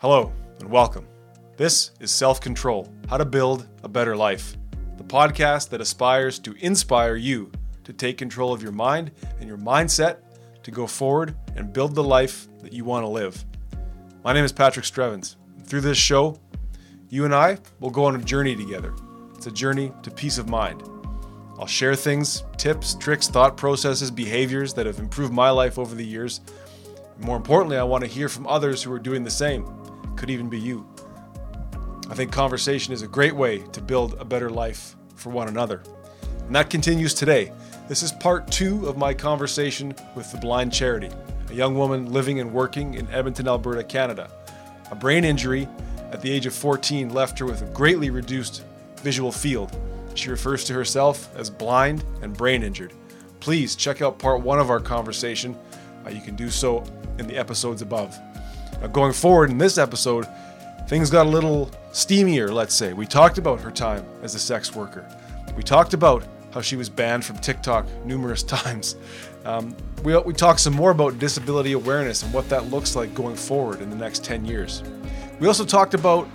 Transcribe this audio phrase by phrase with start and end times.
[0.00, 1.06] Hello and welcome.
[1.58, 4.56] This is Self Control How to Build a Better Life,
[4.96, 7.52] the podcast that aspires to inspire you
[7.84, 9.10] to take control of your mind
[9.40, 10.20] and your mindset
[10.62, 13.44] to go forward and build the life that you want to live.
[14.24, 15.36] My name is Patrick Strevens.
[15.64, 16.40] Through this show,
[17.10, 18.94] you and I will go on a journey together.
[19.34, 20.82] It's a journey to peace of mind.
[21.58, 26.06] I'll share things, tips, tricks, thought processes, behaviors that have improved my life over the
[26.06, 26.40] years.
[27.18, 29.66] More importantly, I want to hear from others who are doing the same.
[30.20, 30.86] Could even be you.
[32.10, 35.82] I think conversation is a great way to build a better life for one another.
[36.46, 37.52] And that continues today.
[37.88, 41.08] This is part two of my conversation with the Blind Charity,
[41.48, 44.30] a young woman living and working in Edmonton, Alberta, Canada.
[44.90, 45.66] A brain injury
[46.12, 48.62] at the age of 14 left her with a greatly reduced
[48.98, 49.74] visual field
[50.14, 52.92] she refers to herself as blind and brain injured.
[53.40, 55.56] Please check out part one of our conversation.
[56.04, 56.84] Uh, you can do so
[57.18, 58.18] in the episodes above.
[58.80, 60.26] Now, going forward in this episode,
[60.88, 62.92] things got a little steamier, let's say.
[62.92, 65.06] We talked about her time as a sex worker.
[65.56, 68.96] We talked about how she was banned from TikTok numerous times.
[69.44, 73.36] Um, we, we talked some more about disability awareness and what that looks like going
[73.36, 74.82] forward in the next 10 years.
[75.38, 76.28] We also talked about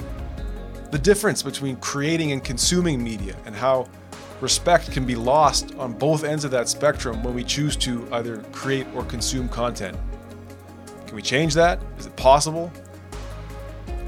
[0.91, 3.87] the difference between creating and consuming media and how
[4.41, 8.37] respect can be lost on both ends of that spectrum when we choose to either
[8.51, 9.97] create or consume content.
[11.15, 11.79] Can we change that?
[11.97, 12.69] Is it possible?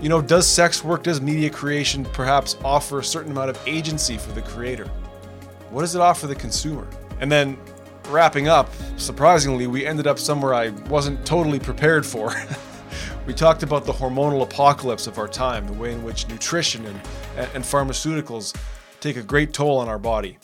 [0.02, 4.18] You know, does sex work, does media creation perhaps offer a certain amount of agency
[4.18, 4.88] for the creator?
[5.70, 6.86] What does it offer the consumer?
[7.22, 7.58] And then
[8.10, 12.34] wrapping up, surprisingly, we ended up somewhere I wasn't totally prepared for.
[13.26, 17.02] We talked about the hormonal apocalypse of our time, the way in which nutrition and,
[17.54, 18.56] and pharmaceuticals
[19.02, 20.40] take a great toll on our body.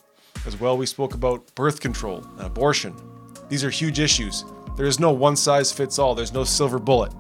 [0.46, 2.94] As well, we spoke about birth control and abortion.
[3.48, 4.44] These are huge issues.
[4.76, 7.14] There is no one size fits all, there's no silver bullet.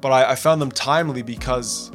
[0.00, 1.90] But I, I found them timely because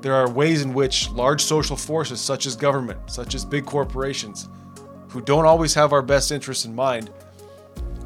[0.00, 4.48] there are ways in which large social forces, such as government, such as big corporations,
[5.08, 7.10] who don't always have our best interests in mind,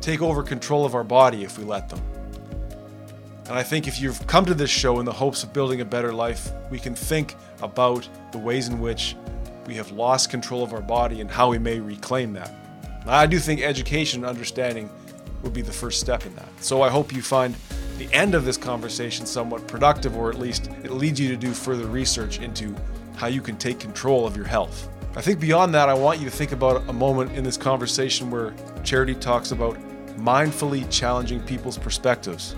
[0.00, 2.00] take over control of our body if we let them.
[3.49, 5.84] And I think if you've come to this show in the hopes of building a
[5.84, 9.16] better life, we can think about the ways in which
[9.66, 12.68] we have lost control of our body and how we may reclaim that.
[13.09, 14.91] I do think education and understanding
[15.43, 16.49] would be the first step in that.
[16.61, 17.55] So I hope you find
[17.97, 21.53] the end of this conversation somewhat productive, or at least it leads you to do
[21.53, 22.75] further research into
[23.17, 24.89] how you can take control of your health.
[25.17, 28.31] I think beyond that, I want you to think about a moment in this conversation
[28.31, 28.55] where
[28.85, 29.77] Charity talks about
[30.17, 32.55] mindfully challenging people's perspectives.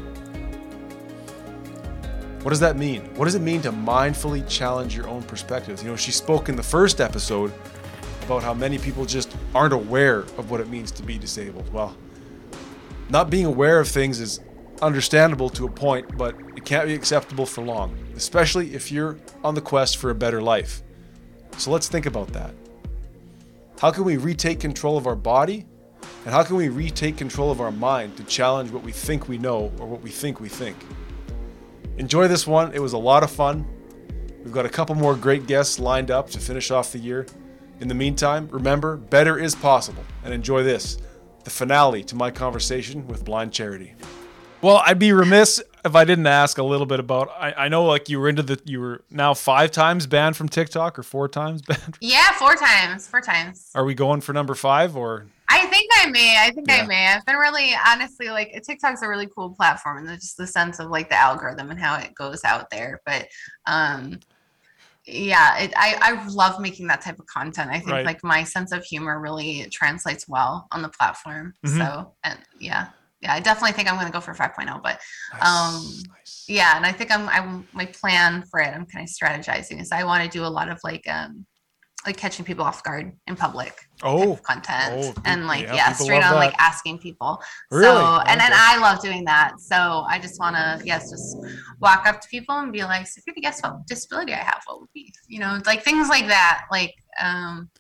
[2.43, 3.03] What does that mean?
[3.17, 5.82] What does it mean to mindfully challenge your own perspectives?
[5.82, 7.53] You know, she spoke in the first episode
[8.30, 11.68] about how many people just aren't aware of what it means to be disabled.
[11.72, 11.96] Well,
[13.08, 14.38] not being aware of things is
[14.80, 19.56] understandable to a point, but it can't be acceptable for long, especially if you're on
[19.56, 20.80] the quest for a better life.
[21.56, 22.54] So let's think about that.
[23.80, 25.66] How can we retake control of our body?
[26.24, 29.38] And how can we retake control of our mind to challenge what we think we
[29.38, 30.76] know or what we think we think?
[31.96, 32.72] Enjoy this one.
[32.74, 33.66] It was a lot of fun.
[34.44, 37.26] We've got a couple more great guests lined up to finish off the year.
[37.80, 40.04] In the meantime, remember, better is possible.
[40.22, 40.98] And enjoy this
[41.44, 43.94] the finale to my conversation with Blind Charity.
[44.60, 47.30] Well, I'd be remiss if I didn't ask a little bit about.
[47.30, 50.50] I, I know, like you were into the, you were now five times banned from
[50.50, 51.80] TikTok or four times banned.
[51.80, 53.70] From, yeah, four times, four times.
[53.74, 55.26] Are we going for number five or?
[55.48, 56.36] I think I may.
[56.38, 56.82] I think yeah.
[56.82, 57.06] I may.
[57.06, 60.90] I've been really honestly like TikTok's a really cool platform and just the sense of
[60.90, 63.00] like the algorithm and how it goes out there.
[63.06, 63.26] But
[63.66, 64.20] um
[65.12, 67.71] yeah, it, I I love making that type of content.
[67.71, 68.06] I think right.
[68.06, 71.54] like my sense of humor really translates well on the platform.
[71.66, 71.78] Mm-hmm.
[71.78, 72.88] So and yeah.
[73.22, 74.99] Yeah, I definitely think I'm going to go for 5.0, but
[75.34, 75.43] nice.
[75.43, 76.47] um nice.
[76.49, 78.69] yeah, and I think I'm I'm my plan for it.
[78.69, 81.44] I'm kind of strategizing is I want to do a lot of like um
[82.06, 84.38] like catching people off guard in public oh.
[84.43, 85.15] content.
[85.16, 86.34] Oh, and like yeah, yeah straight on that.
[86.34, 87.41] like asking people.
[87.71, 87.84] Really?
[87.84, 89.61] so and then i love doing that.
[89.61, 91.37] So i just want to yes just
[91.81, 94.38] walk up to people and be like so if you could guess what disability i
[94.38, 94.62] have?
[94.67, 95.12] What would be?
[95.29, 96.62] You know like things like that.
[96.70, 97.70] Like um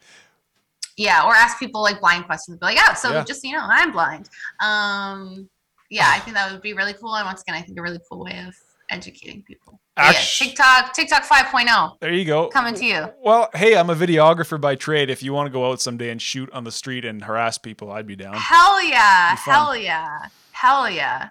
[0.96, 2.58] yeah or ask people like blind questions.
[2.58, 3.24] Be like oh so yeah.
[3.24, 4.28] just you know i'm blind.
[4.62, 5.48] Um
[5.88, 7.14] yeah i think that would be really cool.
[7.16, 8.54] And once again i think a really cool way of
[8.90, 12.00] educating people Yeah, TikTok, TikTok 5.0.
[12.00, 12.48] There you go.
[12.48, 13.12] Coming to you.
[13.22, 15.10] Well, hey, I'm a videographer by trade.
[15.10, 17.92] If you want to go out someday and shoot on the street and harass people,
[17.92, 18.34] I'd be down.
[18.34, 19.36] Hell yeah.
[19.36, 20.26] Hell yeah.
[20.52, 21.30] Hell yeah.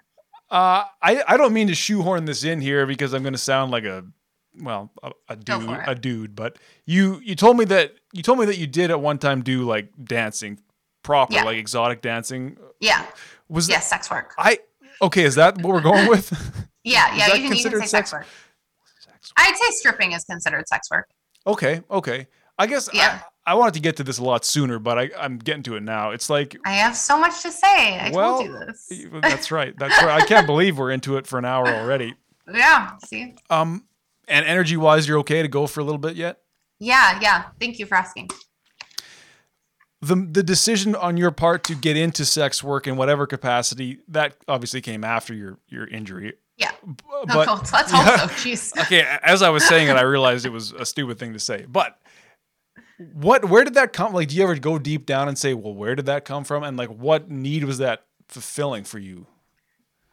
[0.50, 3.70] Uh, I, I don't mean to shoehorn this in here because I'm going to sound
[3.70, 4.04] like a
[4.60, 8.44] well a, a dude a dude but you you told me that you told me
[8.46, 10.58] that you did at one time do like dancing
[11.04, 11.44] proper yeah.
[11.44, 13.06] like exotic dancing yeah
[13.48, 14.58] was yeah that, sex work I
[15.00, 17.78] okay is that what we're going with Yeah, Is yeah, you can, you can say
[17.78, 18.26] sex, sex- work.
[19.36, 21.08] I'd say stripping is considered sex work.
[21.46, 22.26] Okay, okay.
[22.58, 23.20] I guess Yeah.
[23.46, 25.76] I, I wanted to get to this a lot sooner, but I, I'm getting to
[25.76, 26.10] it now.
[26.10, 27.98] It's like, I have so much to say.
[27.98, 29.06] I well, told you this.
[29.22, 29.74] that's right.
[29.78, 30.22] That's right.
[30.22, 32.14] I can't believe we're into it for an hour already.
[32.52, 33.36] Yeah, see?
[33.48, 33.84] Um,
[34.26, 36.40] and energy wise, you're okay to go for a little bit yet?
[36.80, 37.44] Yeah, yeah.
[37.60, 38.30] Thank you for asking.
[40.00, 44.34] The the decision on your part to get into sex work in whatever capacity that
[44.48, 46.32] obviously came after your your injury.
[46.60, 46.72] Yeah.
[46.84, 47.56] No, But cool.
[47.72, 48.30] Let's hope.
[48.32, 48.78] Jeez.
[48.82, 51.64] okay, as I was saying it, I realized it was a stupid thing to say.
[51.66, 51.98] But
[53.14, 55.74] what where did that come like do you ever go deep down and say, well,
[55.74, 56.62] where did that come from?
[56.62, 59.26] And like what need was that fulfilling for you?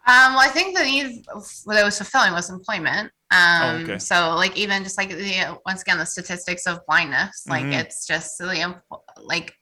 [0.08, 1.36] Um, well, I think the need that
[1.84, 3.12] was fulfilling was employment.
[3.30, 4.00] Um, okay.
[4.00, 7.74] so like even just like the once again the statistics of blindness, like Mhm.
[7.82, 8.76] it's just the
[9.22, 9.54] like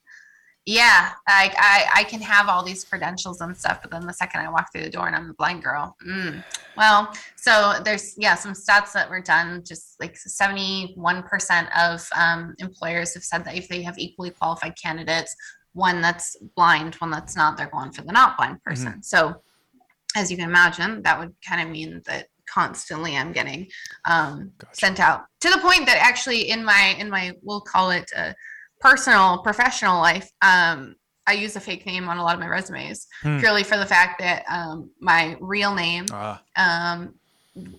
[0.66, 4.40] yeah, like I I can have all these credentials and stuff, but then the second
[4.40, 6.42] I walk through the door and I'm the blind girl, mm.
[6.76, 9.62] well, so there's yeah some stats that were done.
[9.64, 14.74] Just like 71 percent of um, employers have said that if they have equally qualified
[14.76, 15.36] candidates,
[15.72, 19.02] one that's blind, one that's not, they're going for the not blind person.
[19.04, 19.42] So
[20.16, 23.68] as you can imagine, that would kind of mean that constantly I'm getting
[24.08, 24.76] um, Gotcha.
[24.76, 28.32] sent out to the point that actually in my in my we'll call it uh,
[28.80, 30.94] personal professional life, um,
[31.26, 33.38] I use a fake name on a lot of my resumes Hmm.
[33.38, 37.14] purely for the fact that um, my real name Ah, um,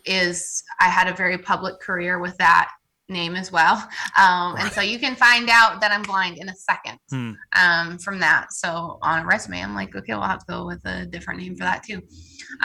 [0.06, 2.70] is I had a very public career with that
[3.10, 3.76] name as well.
[4.18, 7.32] Um, and so you can find out that I'm blind in a second Hmm.
[7.56, 8.52] um, from that.
[8.52, 11.56] So on a resume, I'm like, okay, we'll have to go with a different name
[11.56, 12.02] for that too.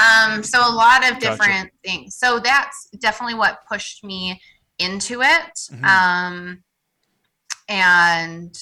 [0.03, 1.31] Um, so a lot of Gotcha.
[1.31, 2.17] different things.
[2.17, 4.41] So that's definitely what pushed me
[4.81, 5.53] into it.
[5.71, 5.85] Mhm.
[7.73, 8.55] And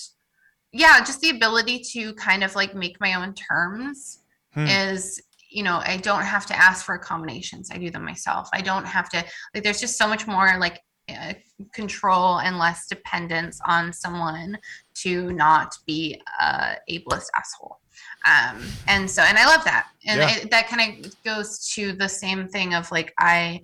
[0.73, 4.19] yeah, just the ability to kind of like make my own terms
[4.55, 4.67] Hmm.
[4.67, 8.61] is you know i don't have to ask for accommodations i do them myself i
[8.61, 9.25] don't have to
[9.55, 11.35] like there's just so much more like uh,
[11.73, 14.59] control and less dependence on someone
[14.95, 17.79] to not be a ableist asshole
[18.27, 20.31] um and so and i love that and Yeah.
[20.37, 23.61] it, that kind of goes to the same thing of like i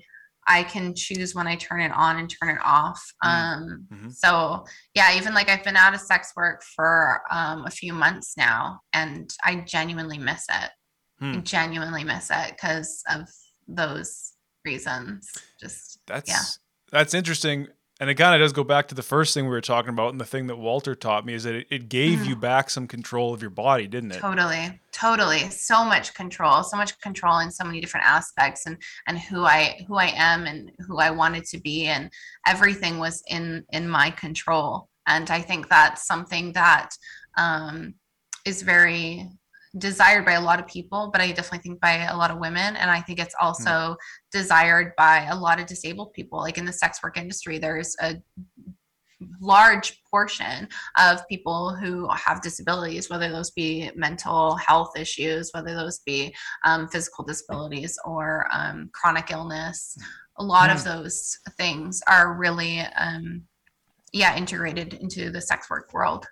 [0.49, 3.29] i can choose when i turn it on and turn it off Mhm.
[3.29, 4.13] um Mhm.
[4.15, 4.65] so
[4.95, 8.81] yeah even like i've been out of sex work for um a few months now
[8.93, 10.71] and i genuinely miss it
[11.19, 11.41] I Hmm.
[11.41, 13.27] genuinely miss it because of
[13.67, 14.35] those
[14.67, 15.31] reasons.
[15.59, 16.43] Just That's Yeah.
[16.93, 17.69] that's interesting.
[17.99, 20.11] And it kind of does go back to the first thing we were talking about,
[20.13, 22.27] and the thing that Walter taught me is that it, it gave Mhm.
[22.27, 24.21] you back some control of your body, didn't it?
[24.21, 28.77] totally, totally, so much control, so much control in so many different aspects, and
[29.07, 32.11] and who I who I am and who I wanted to be, and
[32.47, 34.91] everything was in in my control.
[35.07, 36.91] And I think that's something that
[37.39, 37.95] um,
[38.45, 39.27] is very
[39.79, 42.77] desired by a lot of people, but I definitely think by a lot of women.
[42.77, 43.97] And I think it's also
[44.33, 46.39] desired by a lot of disabled people.
[46.39, 48.17] Like in the sex work industry, there's a
[49.41, 50.69] large portion
[50.99, 56.35] of people who have disabilities, whether those be mental health issues, whether those be
[56.65, 59.97] um, physical disabilities or um, chronic illness.
[60.39, 63.43] A lot of those things are really, um,
[64.13, 66.27] yeah, integrated into the sex work world.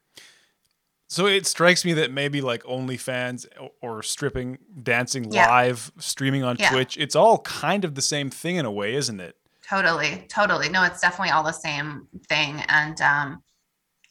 [1.15, 3.47] So it strikes me that maybe like OnlyFans
[3.81, 5.47] or stripping, dancing Yeah.
[5.47, 6.71] live, streaming on Yeah.
[6.71, 9.37] Twitch, it's all kind of the same thing in a way, isn't it?
[9.65, 10.69] Totally, totally.
[10.71, 12.61] No, it's definitely all the same thing.
[12.67, 13.45] And um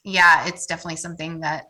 [0.06, 1.66] yeah, it's definitely something that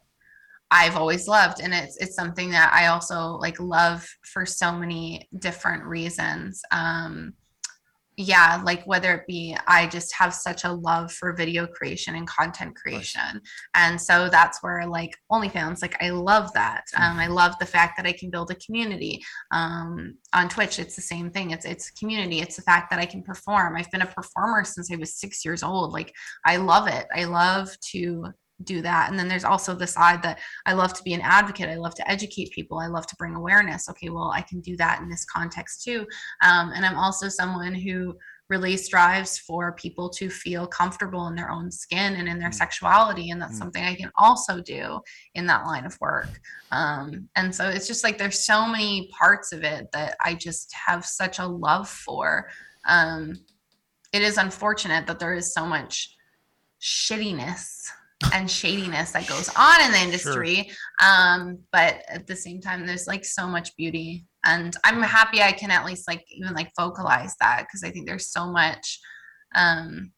[0.69, 1.61] I've always loved.
[1.61, 6.61] And it's it's something that I also like love for so many different reasons.
[6.71, 7.33] Um
[8.17, 12.27] yeah, like whether it be I just have such a love for video creation and
[12.27, 13.41] content creation.
[13.73, 16.83] And so that's where like OnlyFans, like I love that.
[16.95, 20.95] Um, I love the fact that I can build a community um, on Twitch, it's
[20.95, 21.51] the same thing.
[21.51, 22.39] It's it's community.
[22.39, 23.75] It's the fact that I can perform.
[23.75, 25.91] I've been a performer since I was six years old.
[25.93, 26.13] Like
[26.45, 27.07] I love it.
[27.15, 29.09] I love to do that.
[29.09, 31.69] And then there's also the side that I love to be an advocate.
[31.69, 32.79] I love to educate people.
[32.79, 33.89] I love to bring awareness.
[33.89, 36.05] Okay, well, I can do that in this context too.
[36.43, 38.15] Um, and I'm also someone who
[38.49, 42.55] really strives for people to feel comfortable in their own skin and in their Mm.
[42.55, 43.31] sexuality.
[43.31, 43.59] And that's Mm.
[43.59, 45.01] something I can also do
[45.33, 46.39] in that line of work.
[46.71, 50.73] Um, and so it's just like there's so many parts of it that I just
[50.73, 52.49] have such a love for.
[52.85, 53.45] Um,
[54.11, 56.15] it is unfortunate that there is so much
[56.81, 57.89] shittiness
[58.33, 60.71] and shadiness that goes on in the industry.
[61.03, 64.25] Um, but at the same time, there's like so much beauty.
[64.45, 68.07] And I'm happy I can at least like even like vocalize that because I think
[68.07, 68.99] there's so much
[69.55, 70.11] um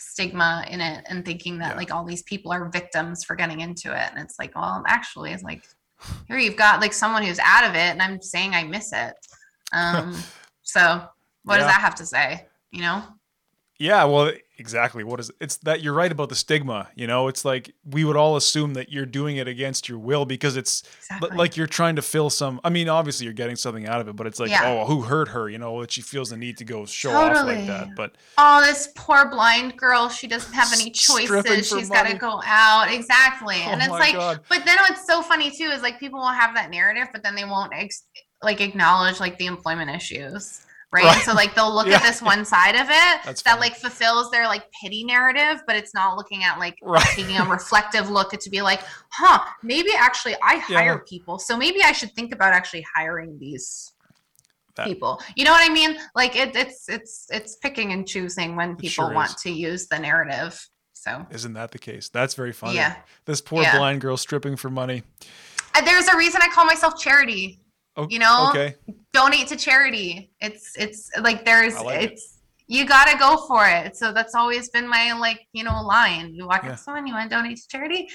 [0.00, 1.76] stigma in it and thinking that Yeah.
[1.76, 4.10] like all these people are victims for getting into it.
[4.10, 5.64] And it's like, well, actually, it's like
[6.28, 9.14] here you've got like someone who's out of it, and I'm saying I miss it.
[9.72, 10.16] Um,
[10.62, 10.80] so
[11.44, 11.58] What Yeah.
[11.58, 12.46] does that have to say?
[12.70, 13.02] You know?
[13.78, 15.04] Yeah, well, exactly.
[15.04, 16.88] What is it's that you're right about the stigma.
[16.94, 20.24] You know, it's like we would all assume that you're doing it against your will
[20.24, 21.36] because it's Exactly.
[21.36, 22.60] like you're trying to fill some.
[22.64, 24.64] I mean, obviously you're getting something out of it, but it's like, Yeah.
[24.64, 25.48] oh, who hurt her?
[25.48, 27.94] You know, that she feels the need to go show off like that.
[27.96, 31.68] But oh, this poor blind girl, she doesn't have any choices.
[31.68, 32.90] She's got to go out.
[32.90, 33.56] Exactly.
[33.68, 34.40] Oh and it's like, God.
[34.48, 37.34] but then what's so funny too is like people will have that narrative, but then
[37.34, 38.04] they won't ex-
[38.42, 40.64] like acknowledge like the employment issues.
[40.90, 41.04] Right?
[41.04, 41.22] Right.
[41.22, 41.96] So like they'll look Yeah.
[41.96, 43.60] at this one side of it That's that funny.
[43.60, 47.44] like fulfills their like pity narrative, but it's not looking at like right, taking a
[47.48, 48.80] reflective look to be like,
[49.10, 50.78] huh, maybe actually I Yeah.
[50.78, 51.38] hire people.
[51.38, 53.92] So maybe I should think about actually hiring these
[54.76, 55.20] That- people.
[55.36, 55.98] You know what I mean?
[56.14, 59.42] Like it, it's it's it's picking and choosing when people sure want is.
[59.42, 60.66] to use the narrative.
[60.94, 62.08] So isn't that the case?
[62.08, 62.76] That's very funny.
[62.76, 62.96] yeah.
[63.26, 63.76] This poor Yeah.
[63.76, 65.02] blind girl stripping for money.
[65.74, 67.60] Uh, There's a reason I call myself charity.
[67.98, 68.48] O- You know?
[68.50, 68.74] Okay.
[69.12, 70.30] Donate to charity.
[70.40, 72.12] It's it's like there's like it.
[72.12, 73.96] it's you gotta go for it.
[73.96, 76.32] So that's always been my like, you know, line.
[76.34, 76.70] You walk Yeah.
[76.70, 78.08] up to someone, you want to donate to charity.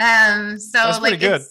[0.00, 1.40] Um so That's like good.
[1.42, 1.50] it's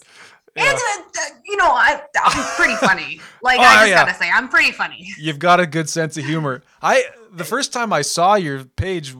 [0.56, 0.70] Yeah.
[0.70, 3.20] And uh, you know, I, I'm pretty funny.
[3.42, 4.04] Like Oh, I just yeah.
[4.04, 5.08] gotta say, I'm pretty funny.
[5.18, 6.62] You've got a good sense of humor.
[6.82, 9.14] I the first time I saw your page,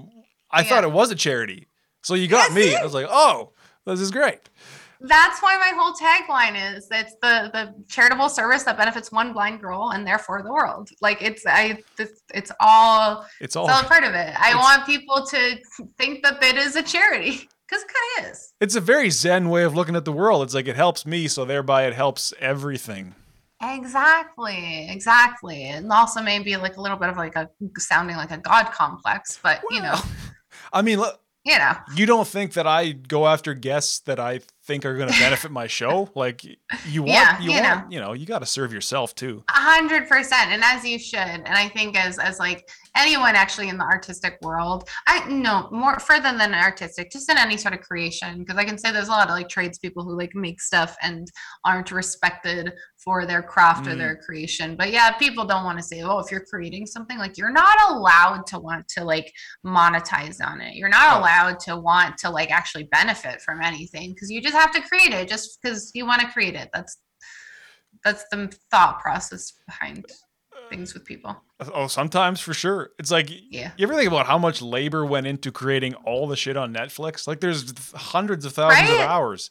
[0.51, 1.69] I thought it was a charity.
[2.03, 2.63] So you got Yeah, me.
[2.71, 2.77] see?
[2.77, 3.53] I was like, oh,
[3.85, 4.41] this is great.
[5.00, 9.61] That's why my whole tagline is it's the the charitable service that benefits one blind
[9.61, 10.88] girl and therefore the world.
[11.00, 14.35] Like it's I it's, it's all It's it's all all a part of it.
[14.38, 15.59] I want people to
[15.99, 18.52] think that it is a charity because it kind of is.
[18.61, 20.43] it's a very zen way of looking at the world.
[20.43, 23.14] It's like it helps me, so thereby it helps everything.
[23.61, 28.38] Exactly, exactly, and also maybe like a little bit of like a sounding like a
[28.38, 29.97] god complex, but you know,
[30.73, 34.40] I mean, look, you know, you don't think that I go after guests that I
[34.64, 36.11] think are going to benefit my show?
[36.14, 39.45] Like you want, Yeah, you, you want, you know, you got to serve yourself too.
[39.49, 41.19] A hundred percent, and as you should.
[41.19, 45.99] And I think as as like anyone actually in the artistic world, I no more
[45.99, 49.12] further than artistic, just in any sort of creation, because I can say there's a
[49.12, 51.26] lot of like tradespeople who like make stuff and
[51.64, 53.99] aren't respected for their craft or Mm.
[53.99, 54.76] their creation.
[54.76, 57.76] But yeah, people don't want to say, oh, if you're creating something, like you're not
[57.90, 59.33] allowed to want to like
[59.64, 60.75] monetize on it.
[60.75, 61.21] You're not Oh.
[61.21, 65.12] allowed to want to like actually benefit from anything because you just have to create
[65.12, 66.69] it just because you want to create it.
[66.75, 66.99] That's
[68.05, 70.05] that's the thought process behind
[70.69, 71.37] things with people.
[71.75, 72.91] Oh, sometimes for sure.
[72.99, 73.73] It's like Yeah.
[73.77, 77.27] you ever think about how much labor went into creating all the shit on Netflix?
[77.27, 79.51] Like there's hundreds of thousands of hours.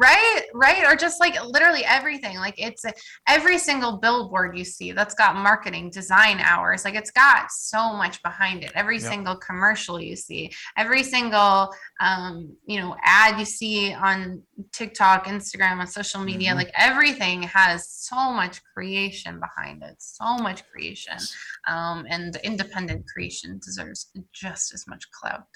[0.00, 2.36] Right, right, or just like literally everything.
[2.38, 2.84] Like it's
[3.26, 6.84] every single billboard you see that's got marketing, design hours.
[6.84, 8.70] Like it's got so much behind it.
[8.76, 9.10] Every Yep.
[9.10, 14.40] single commercial you see, every single um, you know ad you see on
[14.72, 16.52] TikTok, Instagram, on social media.
[16.52, 16.56] Mhm.
[16.56, 19.96] Like everything has so much creation behind it.
[19.98, 21.18] So much creation,
[21.66, 25.48] um, and independent creation deserves just as much clout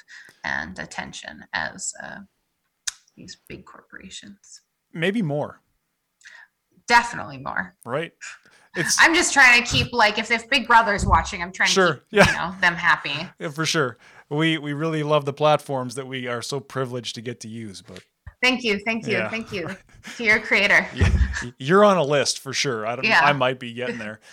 [0.43, 1.93] and attention as.
[2.03, 2.21] Uh,
[3.17, 4.63] these big corporations.
[4.93, 5.61] Maybe more,
[6.89, 7.75] Definitely more.
[7.85, 8.13] right?
[8.75, 11.95] It's I'm just trying to keep like if if Big Brother's watching, I'm trying Sure,
[11.95, 12.27] to keep yeah.
[12.27, 13.29] you know them happy.
[13.39, 13.99] yeah, for sure.
[14.31, 17.83] We we really love the platforms that we are so privileged to get to use,
[17.83, 18.03] but
[18.43, 19.29] Thank you, thank you, Yeah.
[19.31, 19.69] thank you
[20.17, 20.87] to your creator.
[20.95, 21.11] yeah,
[21.59, 22.87] you're on a list for sure.
[22.87, 23.21] I don't Yeah.
[23.23, 24.21] I might be getting there.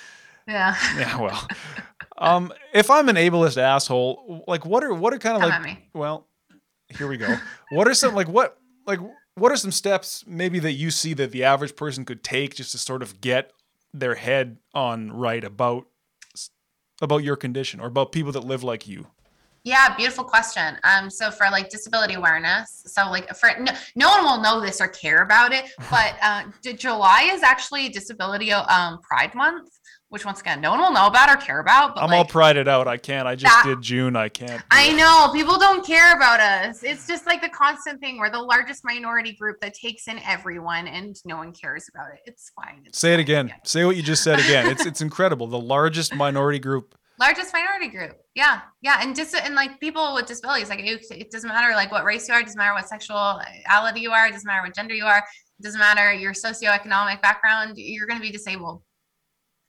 [0.48, 1.48] Yeah, Yeah, well.
[2.18, 5.62] Um if I'm an ableist asshole, like what are what are kind of come like
[5.64, 5.90] me.
[5.94, 6.28] Well,
[6.98, 7.38] here we go.
[7.72, 8.58] What are some like what
[8.90, 9.00] like
[9.36, 12.72] what are some steps maybe that you see that the average person could take just
[12.72, 13.52] to sort of get
[13.94, 15.86] their head on right about
[17.02, 19.08] about your condition or about people that live like you?
[19.64, 20.78] Yeah, beautiful question.
[20.84, 24.82] Um, so for like disability awareness, so like for no, no one will know this
[24.82, 26.44] or care about it, but uh,
[26.76, 29.79] July is actually Disability um Pride Month,
[30.10, 31.96] which once again no one will know about or care about.
[31.96, 32.88] But I'm like, all prided out.
[32.88, 33.28] I can't.
[33.28, 34.16] I just That- did June.
[34.16, 34.62] I can't.
[34.72, 36.84] I know people don't care about us.
[36.84, 38.18] It's just like the constant thing.
[38.18, 42.20] We're the largest minority group that takes in everyone, and no one cares about it.
[42.26, 42.84] It's fine.
[42.86, 43.20] It's Say it fine.
[43.22, 43.48] again.
[43.50, 43.56] Yeah.
[43.64, 44.68] Say what you just said again.
[44.68, 45.48] It's it's incredible.
[45.48, 46.96] The largest minority group.
[47.20, 48.16] Largest minority group.
[48.34, 50.70] Yeah, yeah, and just and like people with disabilities.
[50.70, 52.40] Like it, it doesn't matter like what race you are.
[52.40, 54.28] It doesn't matter what sexuality you are.
[54.28, 55.18] It doesn't matter what gender you are.
[55.60, 57.74] It doesn't matter your socioeconomic background.
[57.76, 58.82] You're going to be disabled.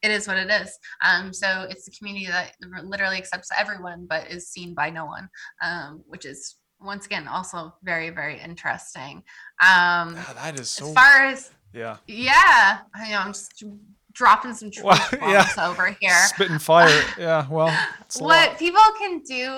[0.03, 0.79] It is what it is.
[1.05, 2.53] Um, so it's the community that
[2.85, 5.29] literally accepts everyone, but is seen by no one,
[5.63, 9.19] um, which is once again also very very interesting.
[9.61, 10.89] Um, Ah, that is so.
[10.89, 11.97] as far as yeah.
[12.07, 13.63] yeah, I know I'm just
[14.13, 15.45] dropping some truth Well, yeah.
[15.55, 16.17] bombs over here.
[16.27, 16.89] Spitting fire.
[17.19, 17.47] Yeah.
[17.49, 17.73] Well.
[18.19, 19.57] What people can do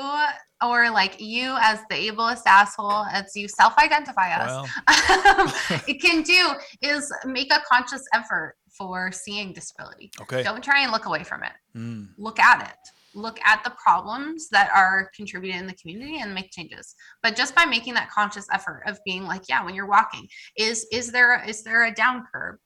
[0.64, 5.80] or like you as the ableist asshole as you self-identify us Well.
[5.88, 6.50] it can do
[6.82, 10.10] is make a conscious effort for seeing disability.
[10.20, 10.42] Okay.
[10.42, 11.52] Don't try and look away from it.
[11.76, 12.08] Mm.
[12.18, 12.76] Look at it.
[13.14, 16.94] Look at the problems that are contributing in the community and make changes.
[17.22, 20.86] But just by making that conscious effort of being like, yeah, when you're walking, is
[20.90, 22.56] is there is there a down curb?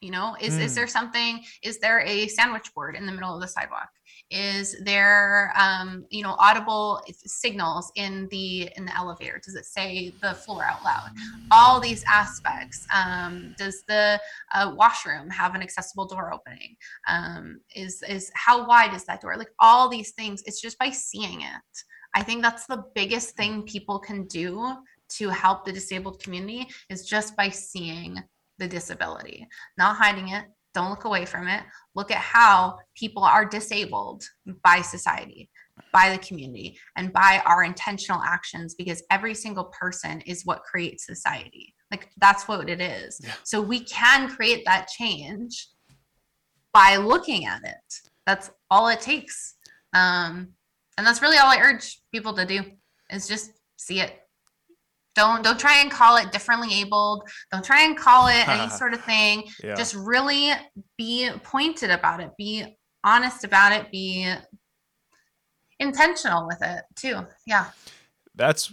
[0.00, 0.74] You know, is is Mm.
[0.76, 1.42] there something?
[1.62, 3.88] Is there a sandwich board in the middle of the sidewalk?
[4.30, 9.40] Is there um, you know audible signals in the in the elevator?
[9.44, 11.10] Does it say the floor out loud?
[11.50, 12.86] All these aspects.
[12.94, 14.20] Um, does the
[14.54, 16.76] uh, washroom have an accessible door opening?
[17.08, 20.90] um, is is how wide is that door like all these things it's just by
[20.90, 21.82] seeing it
[22.14, 24.74] i think that's the biggest thing people can do
[25.08, 28.22] to help the disabled community is just by seeing
[28.58, 29.46] the disability
[29.78, 31.62] not hiding it don't look away from it
[31.94, 34.22] look at how people are disabled
[34.62, 35.48] by society
[35.92, 41.06] by the community and by our intentional actions because every single person is what creates
[41.06, 43.32] society like that's what it is Yeah.
[43.44, 45.68] so we can create that change
[46.72, 47.76] by looking at it.
[48.26, 49.54] That's all it takes.
[49.94, 50.48] Um,
[50.98, 52.62] and that's really all I urge people to do
[53.10, 54.20] is just see it.
[55.14, 57.28] Don't don't try and call it differently abled.
[57.52, 59.44] Don't try and call it any sort of thing.
[59.62, 59.74] Yeah.
[59.74, 60.52] Just really
[60.98, 62.30] be pointed about it.
[62.36, 63.90] Be honest about it.
[63.90, 64.32] Be
[65.78, 67.26] intentional with it too.
[67.46, 67.66] Yeah.
[68.34, 68.72] that's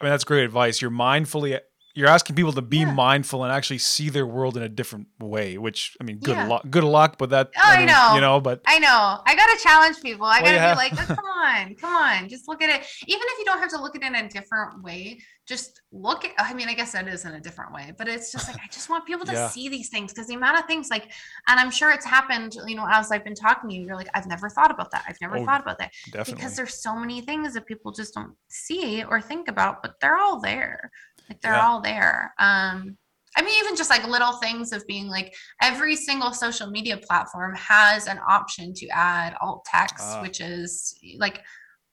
[0.00, 0.80] I mean that's great advice.
[0.80, 1.58] You're mindfully
[1.98, 2.92] you're asking people to be Yeah.
[2.92, 6.46] mindful and actually see their world in a different way, which I mean good Yeah.
[6.46, 8.14] luck good luck, but that Oh, I mean, know.
[8.14, 9.20] you know, but I know.
[9.26, 10.26] I gotta challenge people.
[10.26, 12.86] I Well, gotta have- be like, "Oh, come on, come on, just look at it.
[13.06, 16.24] Even if you don't have to look at it in a different way, just look
[16.26, 16.32] at.
[16.38, 18.68] I mean, I guess that is in a different way, but it's just like I
[18.70, 19.48] just want people to Yeah.
[19.48, 21.04] see these things because the amount of things like,
[21.48, 22.54] and I'm sure it's happened.
[22.66, 25.04] You know, as I've been talking to you, you're like, I've never thought about that.
[25.08, 26.34] I've never Oh, thought about that definitely.
[26.34, 30.18] because there's so many things that people just don't see or think about, but they're
[30.18, 30.90] all there.
[31.28, 31.66] Like they're Yeah.
[31.68, 32.34] all there.
[32.38, 32.96] Um,
[33.36, 37.54] I mean, even just like little things of being like every single social media platform
[37.54, 40.22] has an option to add alt text, Ah.
[40.22, 41.42] which is like,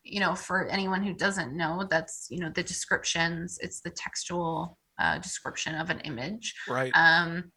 [0.03, 4.77] you know, for anyone who doesn't know, that's, you know, the descriptions, it's the textual
[4.99, 6.91] uh, description of an image right.
[6.95, 7.51] um,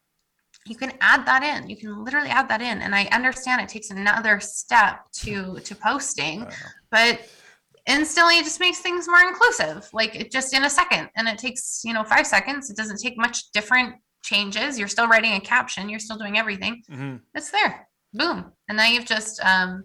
[0.65, 3.69] you can add that in you can literally add that in and i understand it
[3.69, 6.45] takes another step to to posting
[6.91, 7.21] but
[7.89, 11.37] instantly it just makes things more inclusive like it just in a second and it
[11.37, 15.39] takes you know five seconds it doesn't take much different changes you're still writing a
[15.39, 17.19] caption you're still doing everything Mhm.
[17.33, 19.83] it's there boom and now you've just um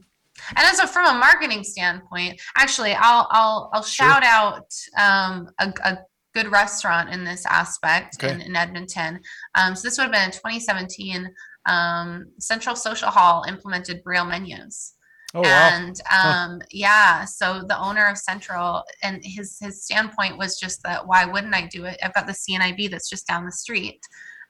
[0.57, 4.07] and then so from a marketing standpoint actually i'll i'll i'll Sure.
[4.09, 4.67] shout out
[4.99, 5.99] um a, a
[6.35, 8.35] good restaurant in this aspect Okay.
[8.35, 9.21] in, in edmonton
[9.55, 11.29] um so this would have been in 2017
[11.67, 14.95] um central social hall implemented braille menus
[15.37, 15.71] Oh wow.
[15.73, 21.07] and um yeah so the owner of central and his his standpoint was just that
[21.07, 24.01] why wouldn't i do it i've got the cnib that's just down the street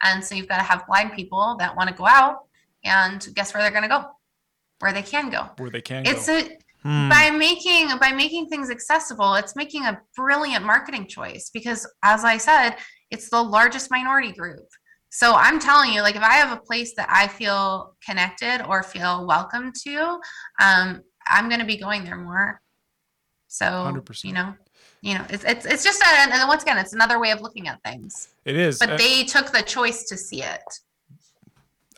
[0.03, 2.41] and so you've got to have blind people that want to go out
[2.85, 4.05] and guess where they're going to go
[4.81, 6.37] where they can go Where they can it's go.
[6.39, 7.09] a Hmm.
[7.09, 12.37] by making by making things accessible it's making a brilliant marketing choice because as i
[12.37, 12.77] said
[13.11, 14.67] it's the largest minority group
[15.15, 18.83] so i'm telling you like if i have a place that i feel connected or
[18.83, 20.19] feel welcome to
[20.61, 22.61] um i'm going to be going there more
[23.47, 24.25] so 100%.
[24.25, 24.53] you know
[25.03, 27.69] you know it's it's, it's just a, and once again it's another way of looking
[27.69, 28.79] at things it is.
[28.79, 30.63] but Uh, they took the choice to see it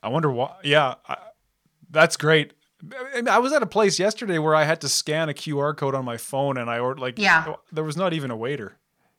[0.03, 0.55] I wonder why.
[0.63, 1.17] Yeah, I,
[1.91, 2.53] that's great.
[2.93, 5.95] I, I was at a place yesterday where I had to scan a QR code
[5.97, 7.55] on my phone, and I ordered like Yeah.
[7.73, 8.77] there was not even a waiter.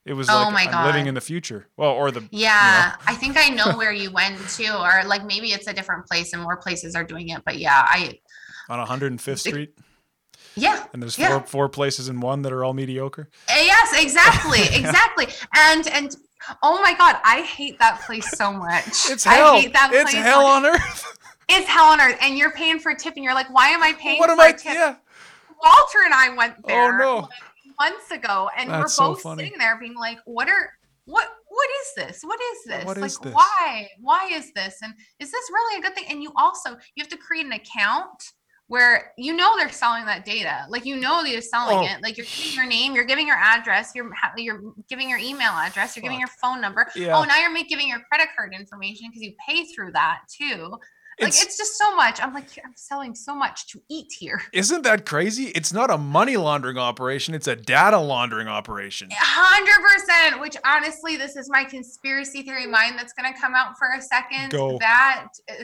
[0.07, 1.67] It was Oh like my I'm living in the future.
[1.75, 5.51] Well, or the Yeah, I think I know where you went to, or like maybe
[5.51, 7.41] it's a different place and more places are doing it.
[7.45, 8.19] But yeah, I
[8.69, 9.77] on 105th Street,
[10.55, 11.39] yeah, and there's yeah.
[11.39, 13.29] four four places in one that are all mediocre.
[13.49, 15.27] Eh, yes, exactly, exactly.
[15.53, 16.15] And and
[16.63, 19.09] oh my god, I hate that place so much.
[19.09, 19.55] It's hell.
[19.55, 20.23] I hate that it's place.
[20.23, 21.05] hell on earth.
[21.49, 23.83] It's hell on earth, and you're paying for a tip, and you're like, why am
[23.83, 24.53] I paying what am I?
[24.53, 24.73] tip?
[24.73, 24.95] Yeah.
[25.63, 27.29] Walter and I went there Oh no.
[27.79, 29.43] Months ago, and That's we're both funny.
[29.45, 30.71] sitting there being like, what are
[31.05, 32.21] what what is this?
[32.23, 32.85] What is this?
[32.85, 33.33] What like is this?
[33.33, 33.87] why?
[34.01, 34.77] Why is this?
[34.81, 36.05] And is this really a good thing?
[36.09, 38.33] And you also you have to create an account
[38.67, 40.65] where you know they're selling that data.
[40.69, 41.83] Like you know they're selling Oh.
[41.83, 42.03] it.
[42.03, 45.95] Like you're giving your name, you're giving your address, you're you're giving your email address,
[45.95, 46.85] you're giving your phone number.
[46.95, 47.17] Yeah.
[47.17, 50.77] Oh, now you're giving your credit card information because you pay through that too.
[51.19, 52.19] Like It's- it's just so much.
[52.21, 54.39] I'm like I'm selling so much to eat here.
[54.53, 55.45] Isn't that crazy?
[55.55, 59.09] It's not a money laundering operation, it's a data laundering operation.
[59.11, 60.39] hundred percent.
[60.41, 64.01] Which honestly, this is my conspiracy theory mind that's going to come out for a
[64.01, 64.51] second.
[64.51, 64.77] Go.
[64.79, 65.63] That uh,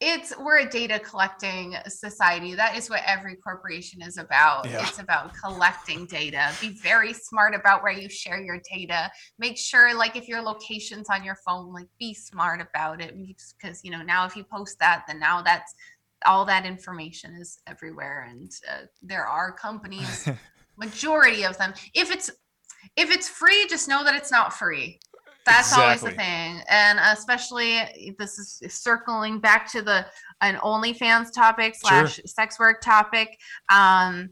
[0.00, 2.54] it's we're a data collecting society.
[2.54, 4.68] That is what every corporation is about.
[4.68, 4.80] Yeah.
[4.80, 6.52] it's about collecting data.
[6.60, 9.10] Be very smart about where you share your data.
[9.38, 13.84] Make sure like if your location's on your phone like be smart about it because
[13.84, 15.74] you know now if you post that then now that's
[16.26, 20.28] all that information is everywhere and uh, there are companies
[20.78, 21.74] majority of them.
[21.94, 22.30] If it's
[22.96, 24.98] if it's free just know that it's not free
[25.46, 30.04] that's always the thing and especially this is circling back to the
[30.40, 32.06] an onlyfans topic Sure.
[32.06, 33.38] slash sex work topic
[33.72, 34.30] um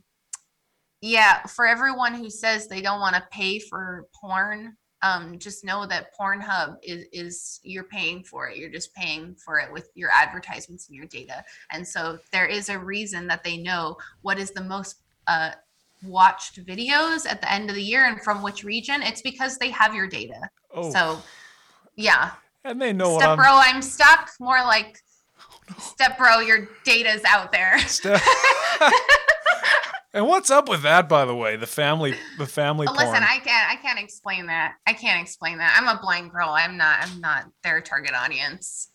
[1.00, 5.86] yeah for everyone who says they don't want to pay for porn um just know
[5.86, 10.10] that pornhub is is you're paying for it you're just paying for it with your
[10.10, 14.50] advertisements and your data and so there is a reason that they know what is
[14.50, 15.52] the most uh
[16.04, 19.70] watched videos at the end of the year and from which region it's because they
[19.70, 21.18] have your data oh, so
[21.96, 22.30] yeah
[22.64, 23.74] and they know step I'm.
[23.76, 24.98] i'm stuck more like
[25.78, 28.22] step bro your data's out there Step-
[30.14, 31.56] and what's up with that, by the way?
[31.56, 33.06] The family, the family Oh, porn.
[33.08, 36.48] listen i can't i can't explain that i can't explain that i'm a blind girl
[36.50, 38.88] i'm not i'm not their target audience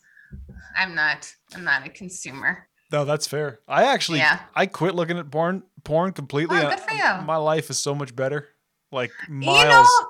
[0.76, 3.58] i'm not i'm not a consumer no, that's fair.
[3.66, 4.38] I actually, Yeah.
[4.54, 6.58] I quit looking at porn, porn completely.
[6.58, 7.22] Oh, good for you.
[7.24, 8.48] My life is so much better.
[8.90, 9.62] Like miles.
[9.62, 10.08] You know,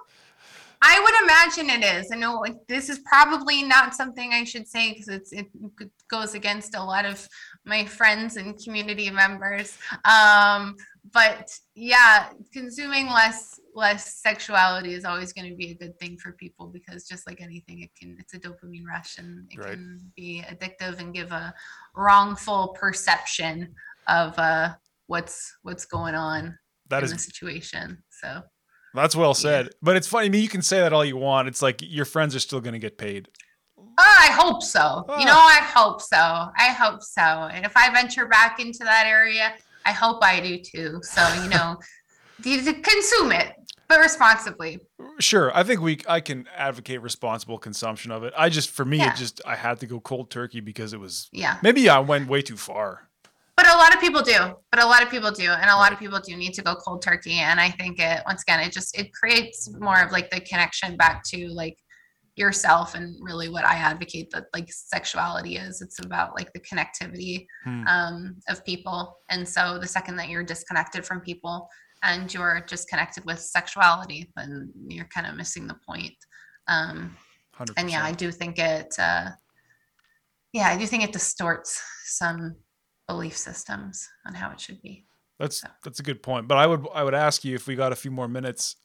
[0.87, 2.11] I would imagine it is.
[2.13, 5.47] I know like, this is probably not something I should say because it's it
[6.11, 7.27] goes against a lot of
[7.65, 9.79] my friends and community members.
[10.05, 10.77] Um,
[11.13, 16.33] but yeah, consuming less less sexuality is always going to be a good thing for
[16.33, 19.71] people because just like anything, it can it's a dopamine rush and it Right.
[19.71, 21.55] can be addictive and give a
[21.97, 23.75] wrongful perception
[24.07, 24.75] of uh,
[25.07, 28.03] what's what's going on that in is the situation.
[28.11, 28.43] So.
[28.95, 29.71] That's well said.
[29.83, 30.27] But it's funny.
[30.27, 31.49] I mean, you can say that all you want.
[31.49, 33.29] It's like your friends are still going to get paid.
[33.77, 35.05] Oh, I hope so.
[35.09, 35.25] You Ah.
[35.25, 36.17] know, I hope so.
[36.17, 37.21] I hope so.
[37.23, 41.01] And if I venture back into that area, I hope I do too.
[41.03, 41.77] So, you know,
[42.43, 43.55] consume it,
[43.89, 44.79] but responsibly.
[45.19, 46.01] Sure, I think we.
[46.09, 48.33] I can advocate responsible consumption of it.
[48.37, 49.13] I just, for me, Yeah.
[49.13, 51.59] it just I had to go cold turkey because it was Yeah.
[51.63, 53.09] maybe I went way too far.
[53.57, 54.55] But a lot of people do.
[54.73, 55.49] But a lot of people do.
[55.51, 57.35] And a lot of people do need to go cold turkey.
[57.35, 60.97] And I think it, once again, it just, it creates more of like the connection
[60.97, 61.77] back to like
[62.37, 65.81] yourself and really what I advocate that like sexuality is.
[65.83, 67.87] It's about like the connectivity Hmm.
[67.87, 69.19] um, of people.
[69.31, 71.69] And so the second that you're disconnected from people
[72.03, 76.13] and you're just connected with sexuality, then you're kind of missing the point.
[76.67, 77.17] Um,
[77.57, 77.71] 100%.
[77.77, 79.31] and yeah, I do think it, uh,
[80.53, 82.57] yeah, I do think it distorts some
[83.07, 85.05] belief systems on how it should be.
[85.39, 85.69] That's So.
[85.83, 86.49] that's a good point.
[86.49, 88.77] But I would I would ask you if we got a few more minutes.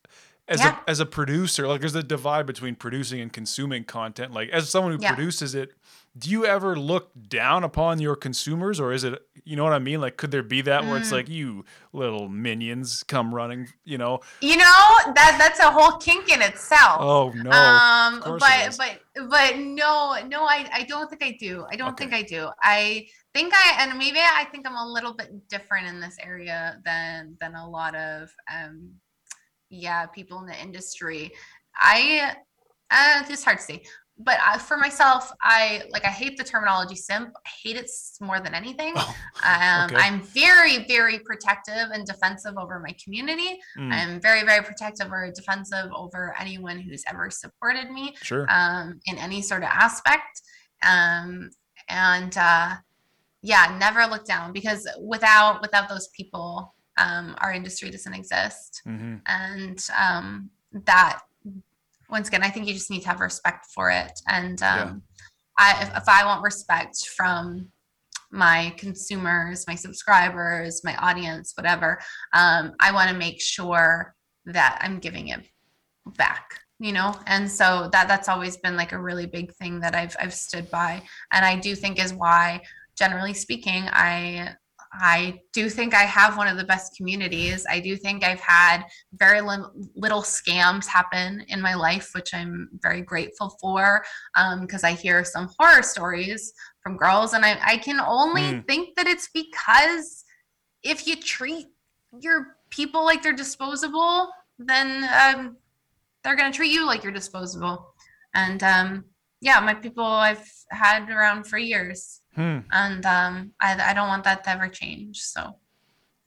[0.47, 0.79] As Yeah.
[0.87, 4.33] a as a producer, like there's a divide between producing and consuming content.
[4.33, 5.13] Like as someone who Yeah.
[5.13, 5.73] produces it,
[6.17, 9.79] do you ever look down upon your consumers or is it you know what I
[9.79, 10.01] mean?
[10.01, 11.17] Like could there be that where it's Mm.
[11.19, 14.21] like you little minions come running, you know?
[14.41, 16.97] You know that that's a whole kink in itself.
[16.99, 17.51] Oh no.
[17.51, 21.67] um, but but but no, no, I I don't think I do.
[21.71, 22.49] I don't think I do.
[22.59, 26.79] I think I and maybe I think I'm a little bit different in this area
[26.85, 28.91] than than a lot of um
[29.69, 31.31] yeah people in the industry.
[31.75, 32.35] I
[32.91, 33.83] uh, it's hard to say.
[34.21, 37.29] But I, for myself, I like I hate the terminology simp.
[37.45, 37.89] I hate it
[38.19, 38.93] more than anything.
[38.97, 39.15] Oh,
[39.45, 39.95] Um, okay.
[39.95, 43.57] I'm very, very protective and defensive over my community.
[43.77, 48.45] mm, I'm very, very protective or defensive over anyone who's ever supported me sure.
[48.49, 50.41] um, in any sort of aspect.
[50.85, 51.49] Um,
[51.87, 52.75] and uh,
[53.41, 58.81] yeah, never look down because without without those people, um, our industry doesn't exist.
[58.85, 60.49] hmm And um,
[60.85, 61.19] that
[62.09, 64.11] once again, I think you just need to have respect for it.
[64.27, 64.93] And um, Yeah.
[65.57, 67.69] I, if, if I want respect from
[68.31, 71.99] my consumers, my subscribers, my audience, whatever,
[72.33, 75.41] um, I want to make sure that I'm giving it
[76.17, 76.59] back.
[76.81, 80.15] You know, and so that that's always been like a really big thing that I've
[80.17, 81.01] I've stood by,
[81.33, 82.61] and I do think is why,
[82.99, 84.55] generally speaking, I
[84.91, 87.63] I do think I have one of the best communities.
[87.69, 88.83] I do think I've had
[89.13, 94.03] very lim- little scams happen in my life, which I'm very grateful for
[94.61, 98.67] because I hear some horror stories from girls, and I, I can only Mm.
[98.67, 100.25] think that it's because
[100.81, 101.67] if you treat
[102.19, 104.87] your people like they're disposable, then
[105.23, 105.57] um,
[106.23, 107.93] they're going to treat you like you're disposable.
[108.33, 109.05] And um,
[109.41, 112.59] yeah, my people I've had around for years Hmm.
[112.71, 115.19] and um, I, I don't want that to ever change.
[115.19, 115.55] So,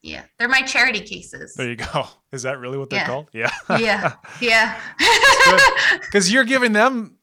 [0.03, 1.55] yeah, they're my charity cases.
[1.55, 2.07] There you go.
[2.33, 3.07] Is that really what they're Yeah.
[3.07, 3.29] called?
[3.33, 3.51] Yeah.
[3.79, 4.81] yeah, yeah.
[6.01, 7.17] Because you're giving them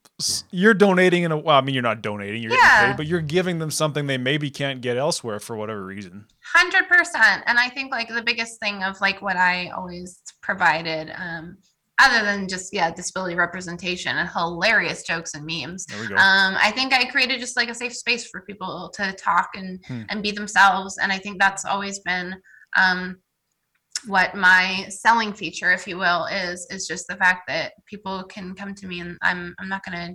[0.50, 2.58] you're donating in a well, I mean you're not donating, you're Yeah.
[2.58, 6.26] getting paid, but you're giving them something they maybe can't get elsewhere for whatever reason.
[6.54, 7.42] Hundred percent.
[7.46, 11.56] And I think like the biggest thing of like what I always provided, um,
[12.00, 15.86] other than just yeah, disability representation and hilarious jokes and memes.
[15.86, 16.14] There we go.
[16.16, 19.84] Um, I think I created just like a safe space for people to talk and
[19.86, 20.02] Hmm.
[20.08, 20.98] and be themselves.
[20.98, 22.34] And I think that's always been
[22.76, 23.16] um
[24.06, 28.54] what my selling feature, if you will, is is just the fact that people can
[28.54, 30.14] come to me and I'm I'm not gonna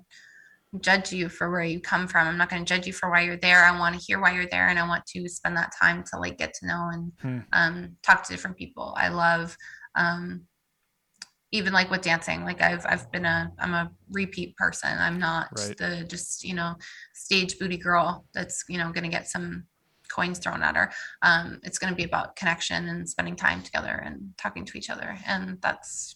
[0.79, 2.27] judge you for where you come from.
[2.27, 3.63] I'm not going to judge you for why you're there.
[3.63, 6.19] I want to hear why you're there and I want to spend that time to
[6.19, 7.39] like get to know and Hmm.
[7.53, 8.93] um, talk to different people.
[8.97, 9.55] I love
[9.95, 10.41] um,
[11.55, 14.97] even like with dancing, like I've, I've been a, I'm a repeat person.
[14.97, 15.77] I'm not Right.
[15.77, 16.75] the just, you know,
[17.13, 19.65] stage booty girl that's, you know, going to get some
[20.09, 20.91] coins thrown at her.
[21.21, 24.89] Um, it's going to be about connection and spending time together and talking to each
[24.89, 25.17] other.
[25.25, 26.15] And that's,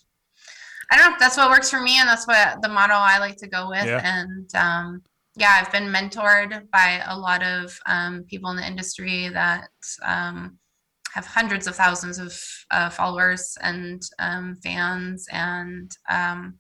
[0.91, 1.17] I don't know.
[1.19, 3.86] That's what works for me, and that's what the model I like to go with.
[3.86, 4.02] Yeah.
[4.04, 5.04] And um,
[5.36, 9.69] yeah, I've been mentored by a lot of um, people in the industry that
[10.04, 10.58] um,
[11.13, 12.39] have hundreds of thousands of
[12.72, 16.60] uh, followers and um, fans, and um,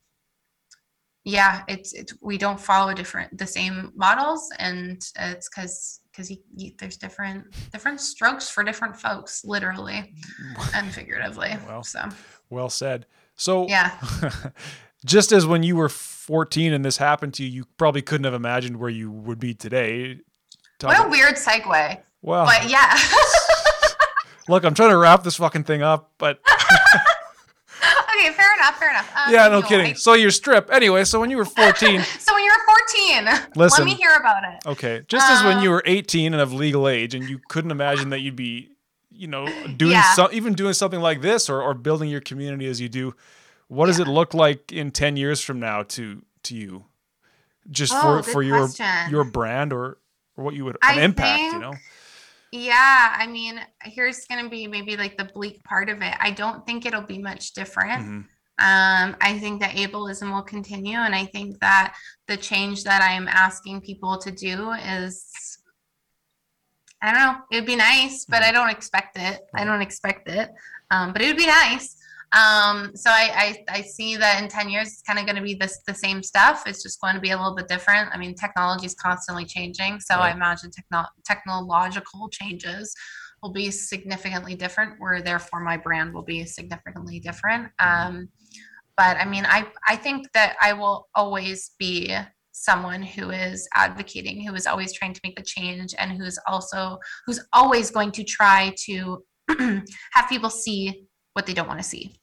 [1.23, 6.31] yeah, it's it's we don't follow different the same models, and it's because because
[6.79, 10.13] there's different different strokes for different folks, literally
[10.73, 11.55] and figuratively.
[11.67, 11.83] Well.
[11.83, 12.07] so
[12.49, 13.05] Well said.
[13.35, 13.97] So yeah.
[15.05, 18.33] just as when you were 14 and this happened to you, you probably couldn't have
[18.33, 20.17] imagined where you would be today.
[20.77, 22.01] Talk What a about- weird segue.
[22.21, 22.91] well, But yeah.
[24.49, 26.39] look, I'm trying to wrap this fucking thing up, but
[28.15, 29.09] okay, fair enough, fair enough.
[29.15, 29.95] Um, yeah, no kidding.
[29.95, 30.69] So your strip.
[30.71, 33.85] Anyway, so when you were 14, So when you were 14, Listen.
[33.85, 34.67] let me hear about it.
[34.67, 37.71] okay, just as when you Um, were 18 and of legal age and you couldn't
[37.71, 38.69] imagine that you'd be,
[39.11, 39.45] you know,
[39.77, 40.13] doing Yeah.
[40.13, 43.15] so, even doing something like this or, or building your community as you do,
[43.67, 46.85] what does it look like in 10 years from now to to you?
[47.69, 49.11] Just Oh, for for your question.
[49.11, 49.97] your brand or
[50.35, 51.73] or what you would I an impact, you know?
[52.51, 56.15] Yeah, I mean, here's going to be maybe like the bleak part of it.
[56.19, 58.01] I don't think it'll be much different.
[58.01, 58.25] Mhm.
[58.61, 61.95] Um, I think that ableism will continue, and I think that
[62.27, 65.31] the change that I am asking people to do is,
[67.01, 69.39] I don't know, it'd be nice, but I don't expect it.
[69.55, 70.49] I don't expect it,
[70.91, 71.95] um, but it would be nice.
[72.31, 75.41] Um, so I, I, I see that in 10 years, it's kind of going to
[75.41, 76.63] be this, the same stuff.
[76.67, 78.09] It's just going to be a little bit different.
[78.13, 79.99] I mean, technology is constantly changing.
[79.99, 82.93] So I imagine techno- technological changes
[83.41, 87.69] will be significantly different where therefore my brand will be significantly different.
[87.79, 88.29] Um,
[88.95, 92.15] but I mean, I, I think that I will always be
[92.51, 96.99] someone who is advocating, who is always trying to make the change and who's also,
[97.25, 99.23] who's always going to try to
[99.57, 102.15] have people see what they don't want to see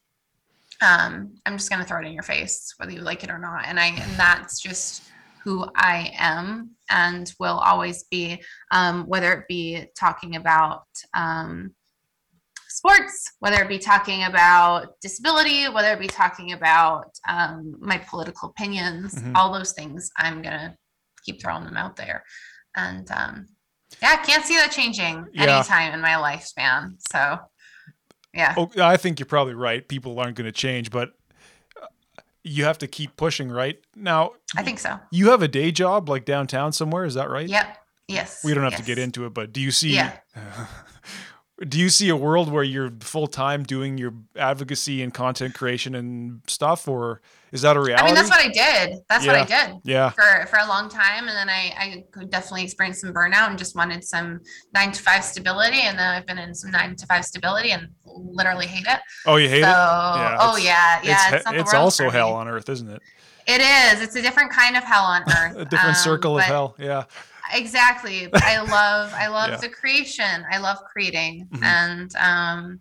[0.83, 3.64] um, I'm just gonna throw it in your face, whether you like it or not.
[3.66, 5.05] And I and that's just
[5.42, 8.42] who I am and will always be,
[8.73, 11.75] um, whether it be talking about um,
[12.69, 18.51] sports, whether it be talking about disability, whether it be talking about um, my political
[18.51, 19.33] opinions, Mhm.
[19.35, 20.77] all those things, I'm gonna
[21.25, 22.23] keep throwing them out there.
[22.75, 23.47] And um,
[24.03, 25.55] yeah, I can't see that changing Yeah.
[25.55, 26.97] anytime in my lifespan.
[27.11, 27.38] So
[28.37, 28.55] yeah.
[28.57, 29.87] Oh, I think you're probably right.
[29.87, 31.12] People aren't going to change, but
[31.81, 31.87] uh,
[32.44, 33.79] you have to keep pushing, right?
[33.94, 34.99] Now, I think so.
[35.11, 37.49] you have a day job like downtown somewhere, is that right?
[37.49, 37.79] Yep.
[38.09, 38.44] Yes.
[38.44, 40.12] We don't have to get into it, but do you see Yeah.
[41.66, 45.95] do you see a world where you're full time doing your advocacy and content creation
[45.95, 48.03] and stuff or is that a reality?
[48.03, 48.99] I mean, that's what I did.
[49.09, 50.11] That's what I did yeah.
[50.11, 53.77] for for a long time, and then I I definitely experienced some burnout and just
[53.77, 54.40] wanted some
[54.75, 57.88] nine to five stability, and then I've been in some nine to five stability and
[58.05, 58.99] literally hate it.
[59.25, 59.73] Oh, you hate so, it?
[59.73, 61.29] oh yeah, yeah.
[61.29, 63.01] it's It's, not he- the it's also hell on earth, isn't it?
[63.47, 64.03] It is.
[64.03, 65.57] It's a different kind of hell on earth.
[65.57, 66.75] A different um, circle of hell.
[66.79, 67.05] Yeah.
[67.53, 69.57] Exactly But i love i love Yeah.
[69.61, 71.63] the creation i love creating Mhm.
[71.63, 72.81] and um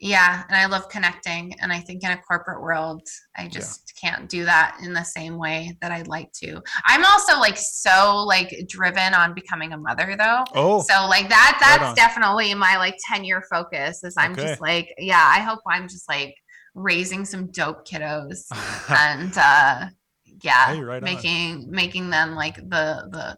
[0.00, 3.02] yeah and i love connecting and i think in a corporate world
[3.36, 7.36] i just can't do that in the same way that i'd like to i'm also
[7.38, 11.96] like so like driven on becoming a mother though Oh, so like that that's on.
[11.96, 14.46] definitely my like 10 year focus is i'm Okay.
[14.46, 16.32] just like yeah i hope i'm just like
[16.76, 18.46] raising some dope kiddos
[18.90, 19.86] and uh
[20.44, 21.08] yeah Hey, right on.
[21.08, 23.36] making making them like the the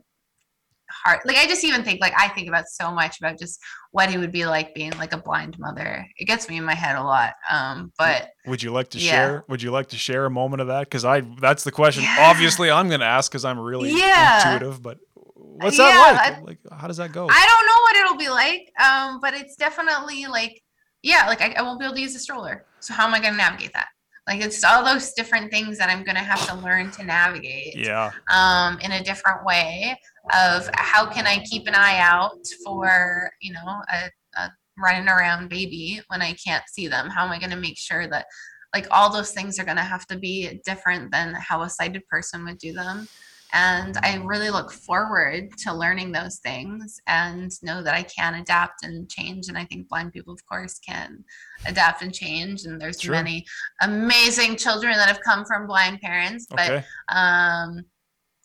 [1.04, 3.58] heart like i just even think like i think about so much about just
[3.92, 6.74] what it would be like being like a blind mother it gets me in my
[6.74, 9.10] head a lot um but would you like to Yeah.
[9.10, 9.44] share?
[9.48, 10.80] Would you like to share a moment of that?
[10.80, 12.04] Because I that's the question.
[12.04, 12.16] Yeah.
[12.20, 14.46] Obviously, I'm going to ask because I'm really Yeah.
[14.46, 14.80] intuitive.
[14.82, 16.42] But what's that like?
[16.42, 17.28] like, how does that go?
[17.30, 20.62] i don't know what it'll be like um but it's definitely like
[21.02, 23.20] yeah like i, I won't be able to use a stroller so how am i
[23.20, 23.88] going to navigate that
[24.28, 27.76] Like it's all those different things that I'm gonna have to learn to navigate.
[27.76, 28.12] Yeah.
[28.33, 29.98] Um, in a different way
[30.33, 35.48] of how can I keep an eye out for you know a, a running around
[35.48, 37.09] baby when I can't see them?
[37.09, 38.26] How am I gonna make sure that
[38.74, 42.44] like all those things are gonna have to be different than how a sighted person
[42.44, 43.09] would do them?
[43.52, 48.84] And I really look forward to learning those things and know that I can adapt
[48.84, 49.48] and change.
[49.48, 51.24] And I think blind people, of course, can
[51.66, 52.64] adapt and change.
[52.64, 53.12] And there's sure.
[53.12, 53.44] many
[53.82, 56.46] amazing children that have come from blind parents.
[56.48, 56.84] But okay.
[57.08, 57.84] um,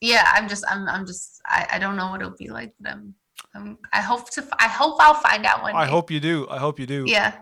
[0.02, 2.92] yeah, I'm just, I'm, I'm just, I, I don't know what it'll be like, but
[2.94, 3.14] I'm,
[3.54, 5.74] I'm, I hope to, I hope I'll find out one.
[5.74, 5.80] Day.
[5.80, 6.48] I hope you do.
[6.50, 7.06] I hope you do.
[7.08, 7.36] Yeah.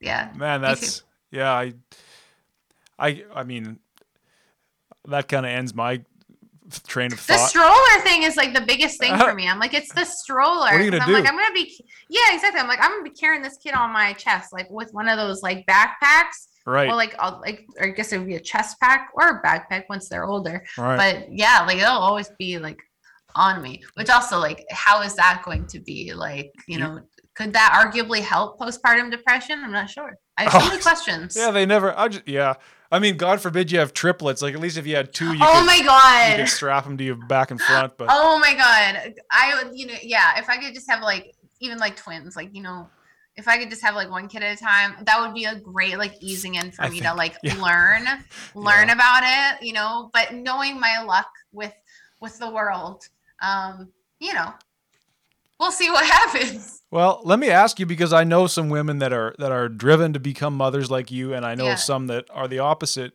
[0.00, 0.32] Yeah.
[0.34, 1.52] Man, that's, yeah.
[1.52, 1.74] I,
[2.98, 3.78] I, I mean,
[5.06, 6.02] that kind of ends my
[6.86, 7.34] train of thought.
[7.34, 9.34] The stroller thing is like the biggest thing for uh-huh.
[9.34, 9.48] me.
[9.48, 10.60] I'm like, it's the stroller.
[10.60, 11.14] What are you gonna I'm do?
[11.14, 11.74] like, I'm gonna be,
[12.08, 12.60] yeah, exactly.
[12.60, 15.18] I'm like, I'm gonna be carrying this kid on my chest, like with one of
[15.18, 16.48] those like backpacks.
[16.66, 16.88] Right.
[16.88, 19.84] Well, like, I'll, like, I guess it would be a chest pack or a backpack
[19.90, 20.64] once they're older.
[20.78, 20.96] Right.
[20.96, 22.78] But yeah, like it'll always be like
[23.34, 23.82] on me.
[23.94, 26.14] Which also, like, how is that going to be?
[26.14, 27.00] Like, you know,
[27.34, 29.60] could that arguably help postpartum depression?
[29.62, 30.16] I'm not sure.
[30.36, 31.36] I have so oh, many questions.
[31.38, 31.96] Yeah, they never.
[31.98, 32.54] I just yeah.
[32.94, 34.40] I mean, God forbid you have triplets.
[34.40, 36.84] Like at least if you had two, you oh could, my god, you could strap
[36.84, 37.98] them to your back and front.
[37.98, 40.38] But oh my god, I would, you know, yeah.
[40.38, 42.88] If I could just have like even like twins, like you know,
[43.34, 45.56] if I could just have like one kid at a time, that would be a
[45.56, 47.60] great like easing in for I me think, to like yeah.
[47.60, 48.06] learn,
[48.54, 48.92] learn yeah.
[48.94, 50.08] about it, you know.
[50.12, 51.74] But knowing my luck with
[52.20, 53.08] with the world,
[53.42, 53.88] um,
[54.20, 54.54] you know,
[55.58, 56.82] we'll see what happens.
[56.90, 60.12] Well, let me ask you because I know some women that are that are driven
[60.12, 61.74] to become mothers like you, and I know yeah.
[61.74, 63.14] some that are the opposite.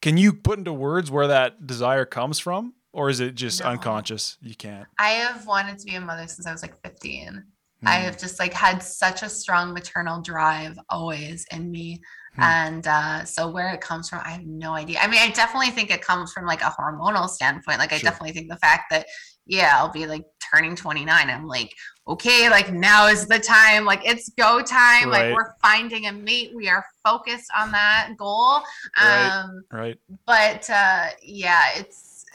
[0.00, 3.70] Can you put into words where that desire comes from, or is it just no.
[3.70, 4.38] unconscious?
[4.40, 4.86] You can't.
[4.98, 7.44] I have wanted to be a mother since I was like 15.
[7.84, 8.04] I hmm.
[8.04, 12.00] have just like had such a strong maternal drive always in me.
[12.34, 12.42] Hmm.
[12.42, 14.98] And uh, so where it comes from, I have no idea.
[15.00, 17.78] I mean, I definitely think it comes from like a hormonal standpoint.
[17.78, 18.10] Like I sure.
[18.10, 19.06] definitely think the fact that,
[19.48, 21.30] yeah, I'll be like turning 29.
[21.30, 21.74] I'm like,
[22.06, 23.84] okay, like now is the time.
[23.84, 25.08] Like it's go time.
[25.08, 25.30] Right.
[25.30, 26.52] Like we're finding a mate.
[26.54, 28.60] We are focused on that goal.
[29.00, 29.28] Right.
[29.28, 29.98] Um, right.
[30.26, 32.26] But uh, yeah, it's,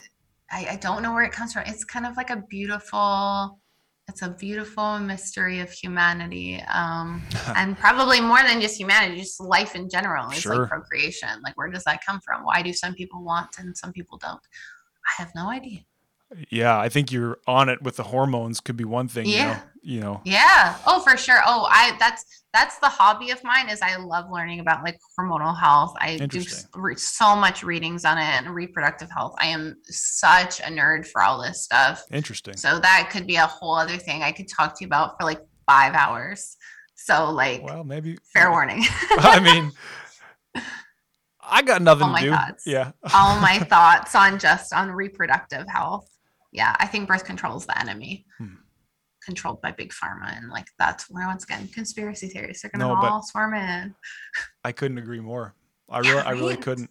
[0.50, 1.62] I, I don't know where it comes from.
[1.66, 3.60] It's kind of like a beautiful,
[4.08, 7.22] it's a beautiful mystery of humanity um,
[7.56, 10.58] and probably more than just humanity just life in general it's sure.
[10.58, 13.92] like procreation like where does that come from why do some people want and some
[13.92, 14.42] people don't
[15.06, 15.80] i have no idea
[16.50, 19.44] yeah i think you're on it with the hormones could be one thing yeah you
[19.44, 20.20] know, you know.
[20.24, 20.78] yeah.
[20.86, 21.40] Oh for sure.
[21.44, 25.58] Oh i that's that's the hobby of mine is i love learning about like hormonal
[25.58, 25.94] health.
[26.00, 26.42] I do
[26.96, 29.34] so much readings on it and reproductive health.
[29.38, 32.04] I am such a nerd for all this stuff.
[32.10, 32.56] Interesting.
[32.56, 35.24] So that could be a whole other thing i could talk to you about for
[35.24, 36.56] like five hours.
[36.96, 38.84] So like well maybe fair warning.
[39.10, 39.70] I mean
[41.46, 42.30] I got nothing all to do.
[42.30, 42.66] Thoughts.
[42.66, 42.92] Yeah.
[43.12, 46.08] all my thoughts on just on reproductive health
[46.54, 48.24] yeah, I think birth control is the enemy.
[48.38, 48.54] Hmm.
[49.24, 52.94] Controlled by big pharma, and like that's where once again conspiracy theories are gonna no,
[52.94, 53.94] all swarm in.
[54.64, 55.54] I couldn't agree more.
[55.88, 56.26] I really, right?
[56.26, 56.90] I really couldn't.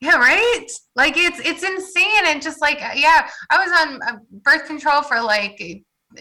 [0.00, 0.66] Yeah, right.
[0.94, 5.20] Like it's it's insane, and just like yeah, I was on uh, birth control for
[5.20, 5.60] like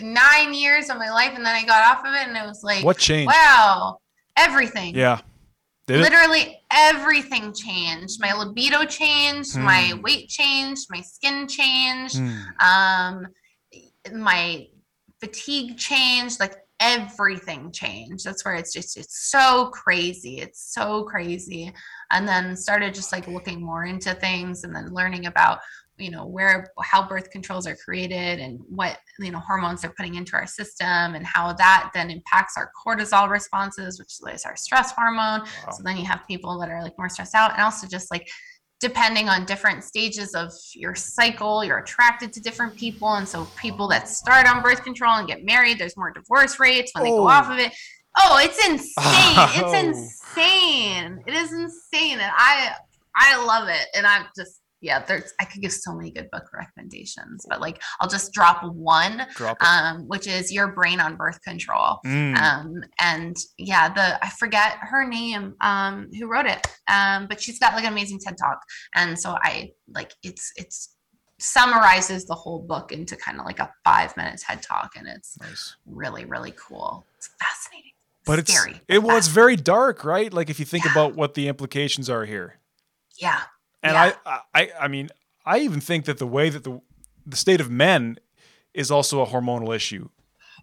[0.02, 2.64] nine years of my life, and then I got off of it, and it was
[2.64, 3.32] like, what changed?
[3.32, 4.00] Wow,
[4.38, 4.96] everything.
[4.96, 5.22] Yeah.
[5.88, 6.58] Did Literally it?
[6.72, 8.20] everything changed.
[8.20, 10.02] My libido changed, my hmm.
[10.02, 12.44] weight changed, my skin changed, mm.
[12.60, 13.28] um,
[14.12, 14.68] my
[15.20, 18.26] fatigue changed, like everything changed.
[18.26, 20.40] That's where it's just it's so crazy.
[20.40, 21.72] It's so crazy.
[22.12, 25.60] And then started just like looking more into things and then learning about
[25.98, 30.16] you know where how birth controls are created and what you know hormones they're putting
[30.16, 34.92] into our system and how that then impacts our cortisol responses which is our stress
[34.92, 35.42] hormone.
[35.42, 35.72] Wow.
[35.72, 38.28] so then you have people that are like more stressed out and also just like
[38.82, 43.14] depending on different stages of your cycle you're attracted to different people.
[43.16, 46.92] And so people that start on birth control and get married there's more divorce rates
[46.94, 47.06] when oh.
[47.06, 47.64] they go off of oh.
[47.64, 47.74] it.
[48.18, 48.84] Oh it's insane.
[49.38, 49.52] Oh.
[49.56, 51.24] it's insane.
[51.26, 52.20] It is insane.
[52.20, 52.76] And i
[53.16, 53.88] i love it.
[53.96, 57.82] And i'm just yeah, there's I could give so many good book recommendations, but like
[58.00, 62.00] I'll just drop one, drop um, which is Your Brain on Birth Control.
[62.06, 62.38] Mm.
[62.38, 67.58] Um, and yeah, the I forget her name, um, who wrote it, um, but she's
[67.58, 68.60] got like an amazing TED talk,
[68.94, 70.96] and so I like it's it's
[71.40, 75.38] summarizes the whole book into kind of like a five minute TED talk, and it's
[75.40, 75.76] nice.
[75.86, 77.06] really really cool.
[77.18, 77.92] It's fascinating.
[78.26, 80.34] But Scary, it's it well, it's very dark, right?
[80.34, 80.92] Like if you think yeah.
[80.92, 82.60] about what the implications are here.
[83.20, 83.42] Yeah,
[83.86, 84.14] and yeah.
[84.26, 85.10] I, I, I mean,
[85.46, 86.82] I even think that the way that the
[87.26, 88.18] the state of men
[88.74, 90.10] is also a hormonal issue.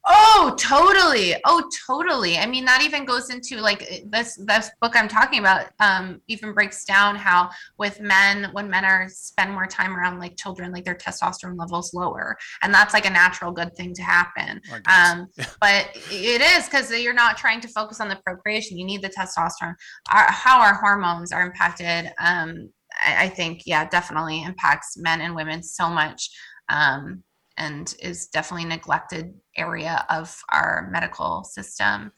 [0.04, 1.36] Oh, totally.
[1.44, 2.36] Oh, totally.
[2.36, 5.66] I mean, that even goes into like this this book I'm talking about.
[5.78, 10.36] Um, even breaks down how with men, when men are spend more time around like
[10.36, 14.60] children, like their testosterone levels lower, and that's like a natural good thing to happen.
[14.86, 15.28] Um,
[15.60, 18.78] but it is because you're not trying to focus on the procreation.
[18.78, 19.74] You need the testosterone.
[20.10, 22.12] Our, how our hormones are impacted.
[22.18, 22.70] Um,
[23.07, 26.30] I, I think, yeah, definitely impacts men and women so much.
[26.68, 27.22] Um,
[27.59, 32.11] and is definitely neglected area of our medical system.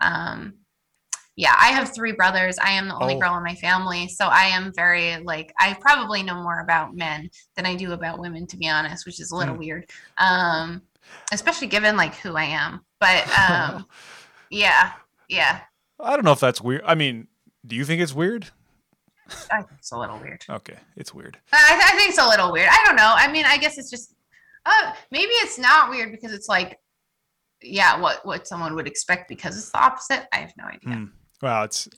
[0.00, 0.54] Um,
[1.34, 2.58] yeah, I have three brothers.
[2.58, 3.20] I am the only oh.
[3.20, 7.30] girl in my family, so I am very like I probably know more about men
[7.56, 9.60] than I do about women, to be honest, which is a little mm.
[9.60, 9.90] weird.
[10.18, 10.82] Um,
[11.32, 12.80] especially given like who I am.
[13.00, 13.86] But um,
[14.50, 14.92] yeah,
[15.28, 15.60] yeah.
[15.98, 16.82] I don't know if that's weird.
[16.84, 17.28] I mean,
[17.66, 18.50] do you think it's weird?
[19.50, 20.44] I think it's a little weird.
[20.48, 21.38] Okay, it's weird.
[21.52, 22.68] I, I think it's a little weird.
[22.70, 23.12] I don't know.
[23.14, 24.14] I mean, I guess it's just
[24.66, 26.78] uh, maybe it's not weird because it's like,
[27.62, 30.26] yeah, what what someone would expect because it's the opposite.
[30.32, 30.94] I have no idea.
[30.94, 31.04] Hmm.
[31.40, 31.88] Well, it's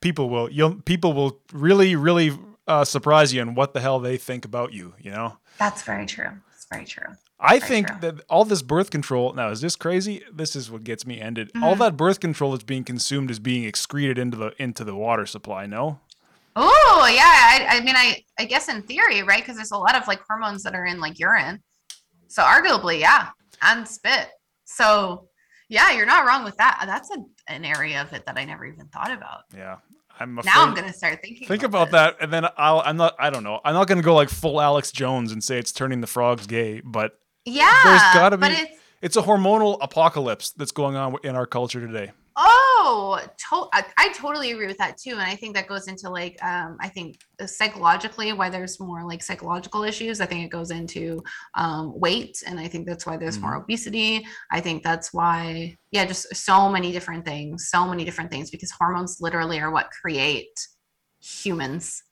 [0.00, 2.36] people will you'll people will really really
[2.66, 4.94] uh, surprise you on what the hell they think about you.
[5.00, 5.38] You know.
[5.58, 6.30] That's very true.
[6.54, 7.14] It's very true.
[7.38, 7.96] I very think true.
[8.00, 10.22] that all this birth control now is this crazy.
[10.32, 11.48] This is what gets me ended.
[11.48, 11.64] Mm-hmm.
[11.64, 15.26] All that birth control that's being consumed is being excreted into the into the water
[15.26, 15.66] supply.
[15.66, 16.00] No.
[16.56, 19.42] Oh yeah, I, I mean, I I guess in theory, right?
[19.42, 21.62] Because there's a lot of like hormones that are in like urine.
[22.28, 23.28] So arguably, yeah,
[23.62, 24.28] and spit.
[24.64, 25.28] So
[25.68, 26.82] yeah, you're not wrong with that.
[26.86, 29.42] That's a, an area of it that I never even thought about.
[29.54, 29.76] Yeah.
[30.18, 31.46] I'm now I'm gonna start thinking.
[31.46, 32.80] Think about, about that, and then I'll.
[32.80, 33.14] I'm not.
[33.18, 33.60] I don't know.
[33.64, 36.80] I'm not gonna go like full Alex Jones and say it's turning the frogs gay,
[36.82, 38.46] but yeah, there's gotta be.
[38.46, 42.12] It's, it's a hormonal apocalypse that's going on in our culture today.
[42.38, 45.12] Oh, to- I, I, totally agree with that too.
[45.12, 49.22] And I think that goes into like, um, I think psychologically why there's more like
[49.22, 50.20] psychological issues.
[50.20, 51.22] I think it goes into
[51.54, 52.42] um, weight.
[52.46, 53.46] And I think that's why there's mm-hmm.
[53.46, 54.26] more obesity.
[54.50, 58.70] I think that's why, yeah, just so many different things, so many different things because
[58.70, 60.60] hormones literally are what create
[61.20, 62.02] humans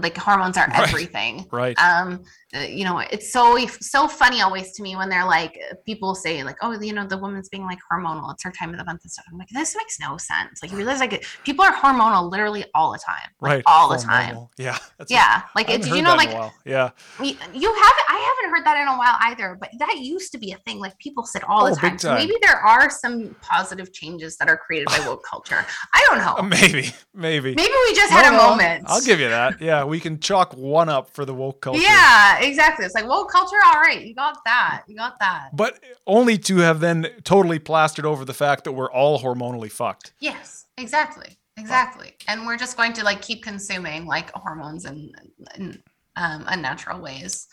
[0.00, 2.22] like hormones are everything right, um
[2.54, 6.42] uh, you know it's so so funny always to me when they're like people say
[6.42, 9.02] like oh you know the woman's being like hormonal it's her time of the month
[9.02, 9.26] and stuff.
[9.30, 10.62] I'm like this makes no sense.
[10.62, 13.98] Like you realize like people are hormonal literally all the time like, right all the
[13.98, 14.46] time.
[14.56, 14.78] Yeah
[15.08, 16.30] yeah like did you know like
[16.64, 16.90] yeah.
[17.20, 20.52] you haven't i haven't heard that in a while either but that used to be
[20.52, 21.90] a thing like people said all oh, the time.
[21.90, 25.64] time so maybe there are some positive changes that are created by woke culture.
[25.92, 26.48] I don't know.
[26.58, 27.54] Maybe maybe.
[27.54, 28.84] Maybe we just no, had a no, moment.
[28.86, 29.60] I'll give you that.
[29.60, 31.80] Yeah we can chalk one up for the woke culture.
[31.80, 32.84] Yeah, exactly.
[32.84, 33.56] It's like well, culture.
[33.66, 34.84] All right, you got that.
[34.86, 35.50] You got that.
[35.52, 40.12] But only to have then totally plastered over the fact that we're all hormonally fucked.
[40.20, 42.14] Yes, exactly, exactly.
[42.26, 45.12] And we're just going to like keep consuming like hormones in,
[45.56, 45.82] in
[46.16, 47.46] um, unnatural ways,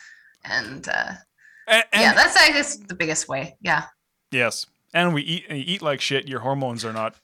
[0.44, 1.14] and, uh,
[1.68, 3.58] and, and yeah, that's I guess the biggest way.
[3.62, 3.86] Yeah.
[4.32, 6.28] Yes, and we eat eat like shit.
[6.28, 7.16] Your hormones are not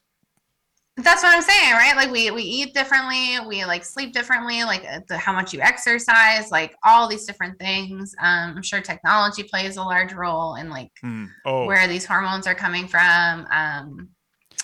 [0.98, 1.96] that's what I'm saying, right?
[1.96, 5.62] Like we we eat differently, we like sleep differently, like uh, the, how much you
[5.62, 8.14] exercise, like all these different things.
[8.20, 11.30] Um, I'm sure technology plays a large role in like mm.
[11.46, 11.66] oh.
[11.66, 13.48] where these hormones are coming from.
[13.52, 14.10] Um,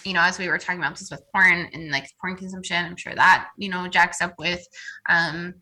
[0.03, 2.97] you know, as we were talking about this with porn and like porn consumption, I'm
[2.97, 4.65] sure that you know jacks up with
[5.07, 5.53] um,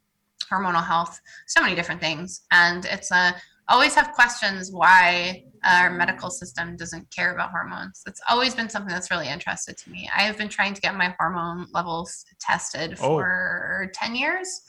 [0.52, 3.36] hormonal health, so many different things, and it's a
[3.70, 8.04] always have questions why our medical system doesn't care about hormones.
[8.06, 10.10] It's always been something that's really interested to me.
[10.16, 13.18] I have been trying to get my hormone levels tested oh.
[13.18, 13.92] for oh.
[13.94, 14.62] 10 years.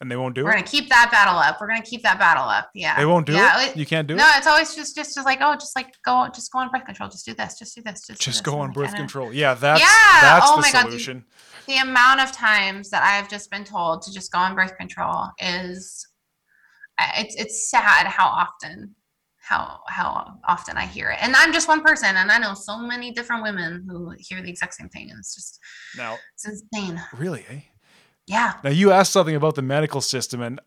[0.00, 0.52] And they won't do We're it.
[0.52, 1.60] We're gonna keep that battle up.
[1.60, 2.70] We're gonna keep that battle up.
[2.72, 2.96] Yeah.
[2.96, 3.76] They won't do yeah, it.
[3.76, 4.26] You can't do no, it.
[4.26, 6.84] No, it's always just, just, just like, oh, just like go, just go on birth
[6.84, 7.08] control.
[7.08, 7.58] Just do this.
[7.58, 8.06] Just do this.
[8.06, 9.32] Just, just go on birth control.
[9.32, 9.88] Yeah, that's yeah.
[9.88, 11.18] Oh that's oh the my solution.
[11.18, 11.26] God,
[11.66, 14.76] the, the amount of times that I've just been told to just go on birth
[14.78, 16.06] control is,
[17.16, 18.94] it's it's sad how often
[19.48, 21.18] how how often I hear it.
[21.22, 24.50] And I'm just one person, and I know so many different women who hear the
[24.50, 25.10] exact same thing.
[25.10, 25.58] And it's just
[25.96, 27.02] now it's insane.
[27.16, 27.44] Really?
[27.48, 27.60] Eh?
[28.26, 28.54] Yeah.
[28.62, 30.60] Now you asked something about the medical system, and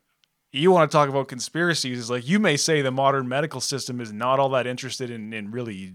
[0.51, 1.99] you want to talk about conspiracies.
[1.99, 5.31] Is like you may say the modern medical system is not all that interested in
[5.33, 5.93] in really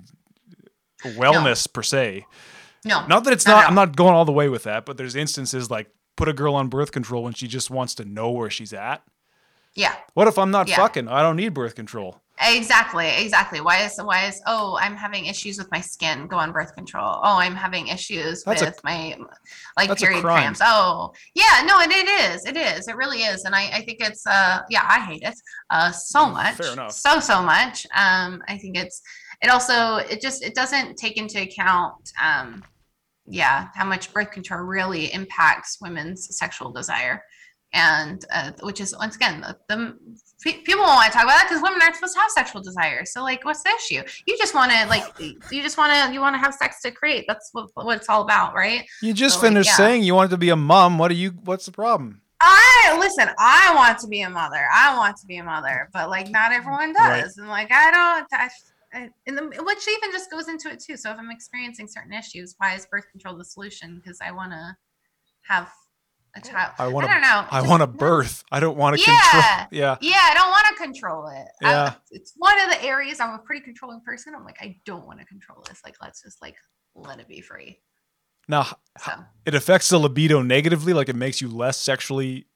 [1.03, 1.73] wellness no.
[1.73, 2.27] per se.
[2.85, 3.05] No.
[3.07, 3.63] Not that it's not.
[3.63, 6.33] not I'm not going all the way with that, but there's instances like put a
[6.33, 9.03] girl on birth control when she just wants to know where she's at.
[9.77, 9.95] Yeah.
[10.15, 10.77] What if I'm not yeah.
[10.77, 11.09] fucking?
[11.09, 12.21] I don't need birth control.
[12.39, 13.61] Exactly, exactly.
[13.63, 16.27] Why is why is oh I'm having issues with my skin?
[16.27, 17.21] Go on birth control.
[17.23, 19.17] Oh, I'm having issues that's with a, my
[19.77, 20.61] like period cramps.
[20.63, 23.99] Oh, yeah, no, and it is, it is, it really is, and I I think
[24.01, 25.35] it's uh yeah I hate it
[25.71, 26.93] uh so mm, much, Fair enough.
[26.93, 27.87] so so much.
[27.95, 29.01] Um, I think it's
[29.43, 32.63] it also it just it doesn't take into account um
[33.27, 37.23] yeah how much birth control really impacts women's sexual desire
[37.73, 39.97] and uh, which is once again the, the
[40.43, 43.13] people won't want to talk about that because women aren't supposed to have sexual desires.
[43.13, 44.03] So like, what's the issue?
[44.27, 46.91] You just want to like, you just want to you want to have sex to
[46.91, 47.25] create.
[47.27, 48.87] That's what, what it's all about, right?
[49.03, 49.87] You just so, finished like, yeah.
[49.87, 50.99] saying you wanted to be a mom.
[50.99, 51.31] What are you?
[51.45, 52.21] What's the problem?
[52.41, 53.29] I listen.
[53.39, 54.67] I want to be a mother.
[54.73, 57.37] I want to be a mother, but like not everyone does, right.
[57.39, 58.27] and like I don't.
[58.33, 58.49] I,
[59.27, 60.97] and the, which even just goes into it too.
[60.97, 63.97] So if I'm experiencing certain issues, why is birth control the solution?
[63.97, 64.77] Because I want to
[65.49, 65.71] have
[66.37, 66.73] a child.
[66.79, 67.09] I want.
[67.09, 67.47] I don't know.
[67.51, 68.45] I want a birth.
[68.51, 69.43] I don't want to yeah, control.
[69.71, 69.97] Yeah.
[70.01, 70.21] Yeah.
[70.21, 71.47] I don't want to control it.
[71.63, 71.95] Yeah.
[71.95, 74.35] I, it's one of the areas I'm a pretty controlling person.
[74.35, 75.81] I'm like, I don't want to control this.
[75.85, 76.57] Like, let's just like
[76.95, 77.81] let it be free.
[78.49, 78.67] Now,
[78.99, 79.13] so.
[79.45, 80.93] it affects the libido negatively.
[80.93, 82.47] Like it makes you less sexually.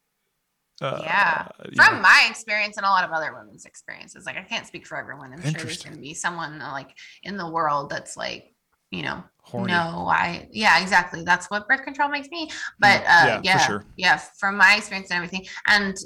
[0.80, 2.00] Uh, yeah, from know.
[2.00, 5.30] my experience and a lot of other women's experiences, like I can't speak for everyone.
[5.30, 8.49] I'm sure there's going to be someone like in the world that's like
[8.90, 9.72] you know, Horny.
[9.72, 11.22] no, I, yeah, exactly.
[11.24, 12.50] That's what birth control makes me.
[12.78, 13.84] But, uh, yeah, yeah, sure.
[13.96, 15.46] yeah, from my experience and everything.
[15.66, 15.96] And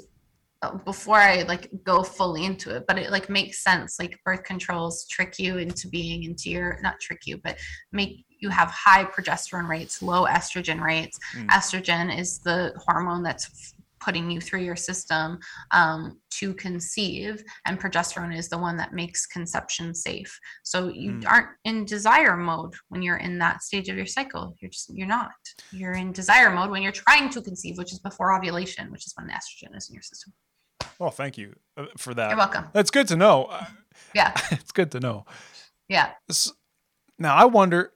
[0.61, 3.99] uh, before I like go fully into it, but it like makes sense.
[3.99, 7.57] Like birth controls trick you into being into your, not trick you, but
[7.91, 11.19] make you have high progesterone rates, low estrogen rates.
[11.35, 11.47] Mm.
[11.47, 15.39] Estrogen is the hormone that's putting you through your system
[15.71, 20.37] um, to conceive and progesterone is the one that makes conception safe.
[20.63, 21.27] So you mm.
[21.27, 24.55] aren't in desire mode when you're in that stage of your cycle.
[24.59, 25.31] You're just you're not.
[25.71, 29.13] You're in desire mode when you're trying to conceive which is before ovulation which is
[29.15, 30.33] when the estrogen is in your system.
[30.99, 32.29] Well thank you uh, for that.
[32.29, 32.65] You're welcome.
[32.73, 33.51] That's good to know.
[34.13, 34.33] Yeah.
[34.51, 35.25] It's good to know.
[35.87, 36.11] Yeah.
[37.17, 37.93] Now i wonder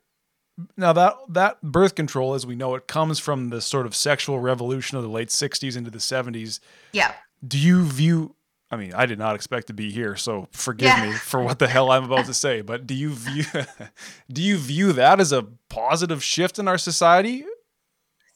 [0.77, 4.39] now that that birth control as we know it comes from the sort of sexual
[4.39, 6.59] revolution of the late 60s into the 70s
[6.91, 7.13] yeah.
[7.47, 8.35] Do you view
[8.71, 11.09] i mean i did not expect to be here so forgive yeah.
[11.09, 13.45] me for what the hell i'm about to say but do you view
[14.31, 17.45] do you view that as a positive shift in our society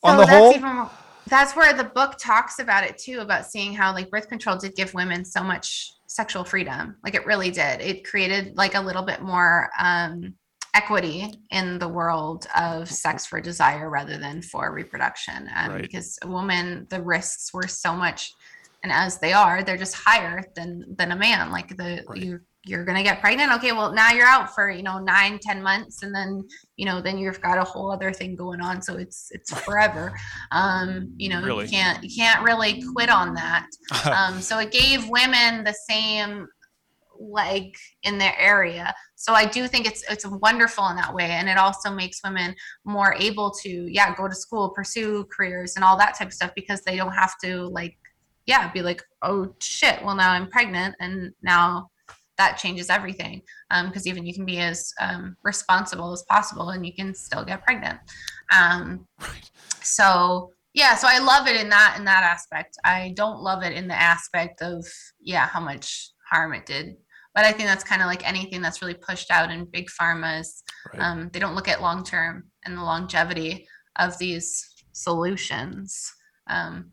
[0.03, 0.53] on so the whole?
[0.53, 0.87] even,
[1.27, 4.75] that's where the book talks about it too about seeing how like birth control did
[4.75, 6.95] give women so much sexual freedom.
[7.03, 7.81] Like it really did.
[7.81, 10.35] It created like a little bit more um
[10.73, 15.81] equity in the world of sex for desire rather than for reproduction um, right.
[15.81, 18.33] because a woman the risks were so much
[18.81, 22.21] and as they are they're just higher than than a man like the right.
[22.21, 25.61] you you're gonna get pregnant okay well now you're out for you know nine ten
[25.61, 26.41] months and then
[26.77, 30.17] you know then you've got a whole other thing going on so it's it's forever
[30.51, 31.65] um you know really?
[31.65, 33.67] you can't you can't really quit on that
[34.05, 36.47] um so it gave women the same
[37.19, 38.93] leg in their area.
[39.15, 42.55] So I do think it's it's wonderful in that way, and it also makes women
[42.85, 46.51] more able to yeah go to school, pursue careers, and all that type of stuff
[46.55, 47.97] because they don't have to like
[48.45, 51.89] yeah be like oh shit well now I'm pregnant and now
[52.37, 56.85] that changes everything because um, even you can be as um, responsible as possible and
[56.85, 57.99] you can still get pregnant.
[58.55, 59.07] Um.
[59.81, 62.77] So yeah, so I love it in that in that aspect.
[62.83, 64.85] I don't love it in the aspect of
[65.21, 66.95] yeah how much harm it did
[67.33, 70.61] but I think that's kind of like anything that's really pushed out in big pharmas.
[70.93, 71.01] Right.
[71.01, 73.67] Um, they don't look at long term and the longevity
[73.97, 76.13] of these solutions.
[76.47, 76.91] Um,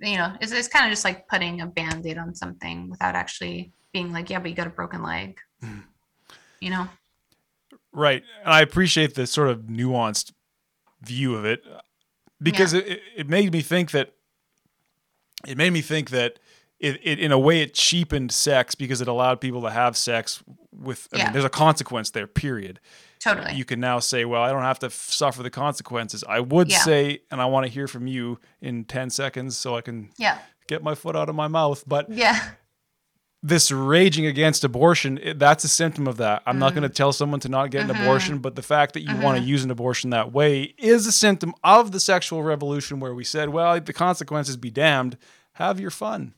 [0.00, 3.14] you know, it's, it's kind of just like putting a band aid on something without
[3.14, 5.38] actually being like, yeah, but you got a broken leg.
[5.62, 5.82] Mm.
[6.60, 6.88] You know?
[7.92, 8.22] Right.
[8.44, 10.32] And I appreciate the sort of nuanced
[11.02, 11.62] view of it
[12.40, 12.80] because yeah.
[12.80, 14.14] it, it made me think that
[15.46, 16.38] it made me think that
[16.80, 20.42] it, it in a way it cheapened sex because it allowed people to have sex
[20.72, 21.24] with I yeah.
[21.24, 22.80] mean there's a consequence there period
[23.20, 26.40] totally you can now say well i don't have to f- suffer the consequences i
[26.40, 26.78] would yeah.
[26.78, 30.38] say and i want to hear from you in 10 seconds so i can yeah.
[30.66, 32.50] get my foot out of my mouth but yeah
[33.42, 36.60] this raging against abortion it, that's a symptom of that i'm mm.
[36.60, 37.90] not going to tell someone to not get mm-hmm.
[37.90, 39.22] an abortion but the fact that you mm-hmm.
[39.22, 43.14] want to use an abortion that way is a symptom of the sexual revolution where
[43.14, 45.16] we said well the consequences be damned
[45.54, 46.34] have your fun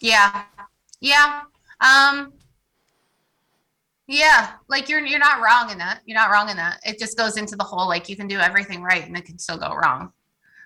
[0.00, 0.44] yeah.
[1.00, 1.42] Yeah.
[1.80, 2.32] Um
[4.06, 6.00] yeah, like you're you're not wrong in that.
[6.04, 6.80] You're not wrong in that.
[6.84, 9.38] It just goes into the whole like you can do everything right and it can
[9.38, 10.12] still go wrong.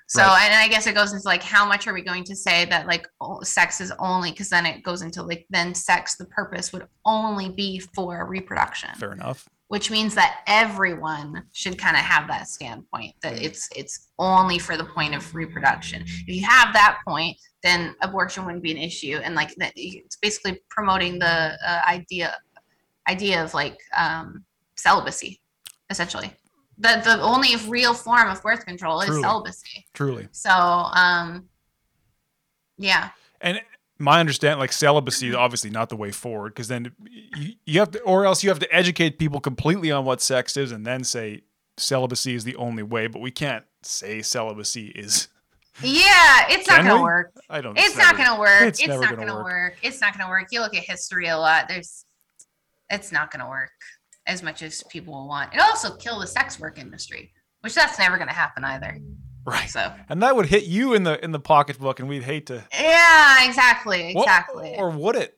[0.07, 0.45] So right.
[0.45, 2.87] and I guess it goes into like how much are we going to say that
[2.87, 3.07] like
[3.43, 7.51] sex is only because then it goes into like then sex the purpose would only
[7.51, 8.91] be for reproduction.
[8.97, 14.09] Fair enough which means that everyone should kind of have that standpoint that it's it's
[14.19, 16.03] only for the point of reproduction.
[16.03, 20.61] If you have that point then abortion wouldn't be an issue and like it's basically
[20.69, 22.35] promoting the uh, idea
[23.09, 24.45] idea of like um,
[24.77, 25.41] celibacy
[25.91, 26.33] essentially.
[26.79, 29.87] The the only real form of birth control is truly, celibacy.
[29.95, 30.29] Truly.
[30.33, 31.49] So um
[32.77, 33.11] yeah.
[33.41, 33.61] And
[33.99, 36.93] my understanding, like celibacy, is obviously not the way forward because then
[37.37, 40.57] you, you have to, or else you have to educate people completely on what sex
[40.57, 41.43] is and then say
[41.77, 43.07] celibacy is the only way.
[43.07, 45.29] But we can't say celibacy is
[45.81, 47.03] Yeah, it's not gonna we?
[47.03, 47.33] work.
[47.51, 47.79] I don't.
[47.79, 48.63] It's not never- gonna work.
[48.63, 49.45] it's It's, never not gonna gonna, work.
[49.45, 49.75] work.
[49.83, 50.49] It's not gonna work.
[50.51, 51.69] You look at history a lot.
[51.69, 52.05] There's,
[52.91, 53.71] it's not gonna work
[54.27, 55.53] as much as people will want.
[55.55, 58.99] It also kill the sex work industry, which that's never gonna happen either.
[59.47, 59.69] Right.
[59.69, 62.65] So And that would hit you in the in the pocketbook, and we'd hate to.
[62.79, 64.75] yeah, exactly, Well, exactly.
[64.79, 65.37] or would it?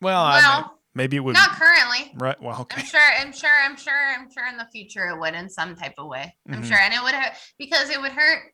[0.00, 0.60] Well, I well,
[0.94, 1.34] may- maybe it would.
[1.34, 2.12] not currently.
[2.16, 2.40] Right.
[2.42, 2.80] Well, okay.
[2.80, 3.00] I'm sure.
[3.20, 3.50] I'm sure.
[3.64, 4.14] I'm sure.
[4.18, 6.34] I'm sure in the future it would in some type of way.
[6.50, 6.66] I'm Mhm.
[6.68, 8.52] sure, and it would hurt because it would hurt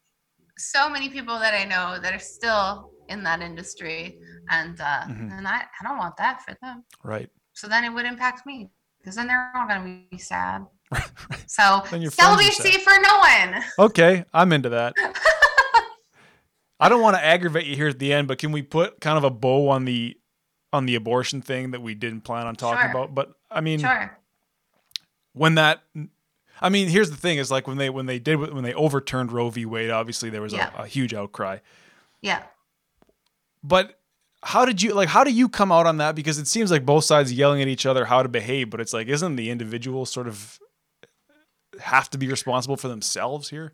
[0.58, 4.18] so many people that I know that are still in that industry,
[4.50, 5.38] and uh, Mhm.
[5.38, 6.84] and I, I don't want that for them.
[7.04, 7.28] Right.
[7.52, 10.64] So then it would impact me because then they're all gonna be sad.
[11.46, 13.62] So Then your friends are celibacy for no one.
[13.78, 14.94] Okay, I'm into that.
[16.80, 19.16] I don't want to aggravate you here at the end, but can we put kind
[19.16, 20.16] of a bow on the
[20.72, 22.90] on the abortion thing that we didn't plan on talking Sure.
[22.90, 23.14] about?
[23.14, 24.18] But I mean, Sure.
[25.32, 25.82] when that
[26.60, 29.32] I mean, here's the thing: is like when they when they did when they overturned
[29.32, 29.64] Roe v.
[29.64, 29.90] Wade.
[29.90, 30.70] Obviously, there was Yeah.
[30.76, 31.58] a, a huge outcry.
[32.20, 32.42] Yeah.
[33.62, 33.98] But
[34.42, 35.08] how did you like?
[35.08, 36.14] How do you come out on that?
[36.14, 38.92] Because it seems like both sides yelling at each other how to behave, but it's
[38.92, 40.58] like, isn't the individual sort of
[41.80, 43.72] have to be responsible for themselves here?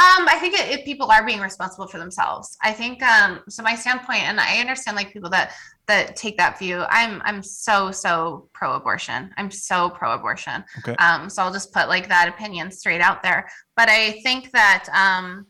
[0.00, 2.56] Um, I think it, it, people are being responsible for themselves.
[2.62, 3.62] I think um, so.
[3.62, 5.52] My standpoint, and I understand like people that
[5.88, 6.84] that take that view.
[6.88, 9.30] I'm I'm so so pro-abortion.
[9.36, 10.64] I'm so pro-abortion.
[10.78, 10.94] Okay.
[10.96, 13.50] Um, so I'll just put like that opinion straight out there.
[13.76, 15.46] But I think that um,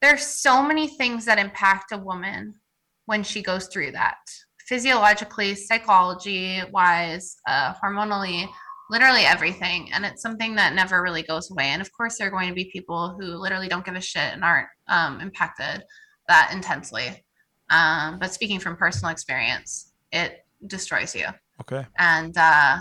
[0.00, 2.54] there's so many things that impact a woman
[3.06, 4.18] when she goes through that,
[4.68, 8.46] physiologically, psychology wise, uh, hormonally
[8.90, 12.30] literally everything and it's something that never really goes away and of course there are
[12.30, 15.82] going to be people who literally don't give a shit and aren't um, impacted
[16.28, 17.24] that intensely
[17.70, 21.26] um, but speaking from personal experience it destroys you
[21.60, 21.86] Okay.
[21.98, 22.78] and uh,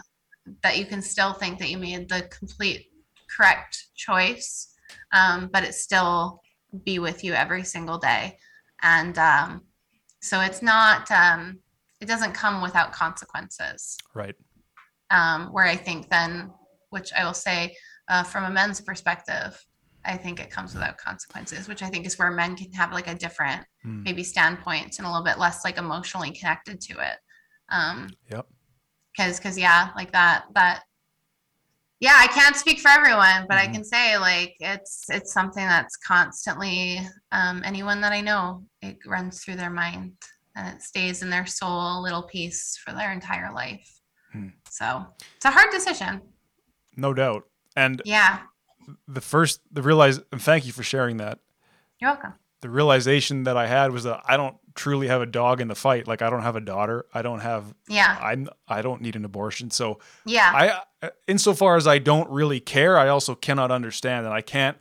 [0.62, 2.88] that you can still think that you made the complete
[3.36, 4.74] correct choice
[5.14, 6.42] um, but it still
[6.84, 8.38] be with you every single day
[8.82, 9.62] and um,
[10.22, 11.60] so it's not um,
[12.02, 14.36] it doesn't come without consequences Right.
[15.12, 16.52] Um, where I think then,
[16.90, 17.76] which I will say
[18.10, 19.60] uh, from a men's perspective,
[20.06, 23.08] I think it comes without consequences, which I think is where men can have like
[23.08, 24.04] a different Hmm.
[24.04, 27.18] maybe standpoint and a little bit less like emotionally connected to it.
[27.70, 28.48] Um, Yep.
[29.18, 30.84] Cause, cause yeah, like that, that,
[32.00, 33.74] yeah, I can't speak for everyone, but I Mhm.
[33.74, 37.00] can say like it's it's something that's constantly
[37.32, 40.14] um, anyone that I know it runs through their mind
[40.56, 43.90] and it stays in their soul a little piece for their entire life.
[44.70, 45.06] So
[45.36, 46.22] it's a hard decision.
[46.96, 47.44] No doubt.
[47.76, 48.40] And Yeah,
[49.08, 51.40] the first the realize and thank you for sharing that.
[52.00, 52.34] you're welcome.
[52.62, 55.76] The realization that I had was that I don't truly have a dog in the
[55.76, 56.08] fight.
[56.08, 57.06] Like I don't have a daughter.
[57.14, 59.70] I don't have Yeah, I'm I don't need an abortion.
[59.70, 60.52] So yeah,
[61.02, 64.78] I uh, insofar as I don't really care, I also cannot understand and I can't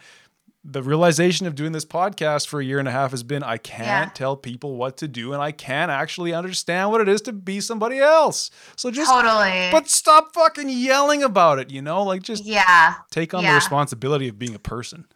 [0.64, 3.56] the realization of doing this podcast for a year and a half has been I
[3.56, 4.10] can't Yeah.
[4.14, 7.60] tell people what to do and I can't actually understand what it is to be
[7.60, 8.50] somebody else.
[8.76, 9.68] So just totally.
[9.72, 12.04] but stop fucking yelling about it, you know?
[12.04, 15.06] Like just yeah, take on the responsibility of being a person.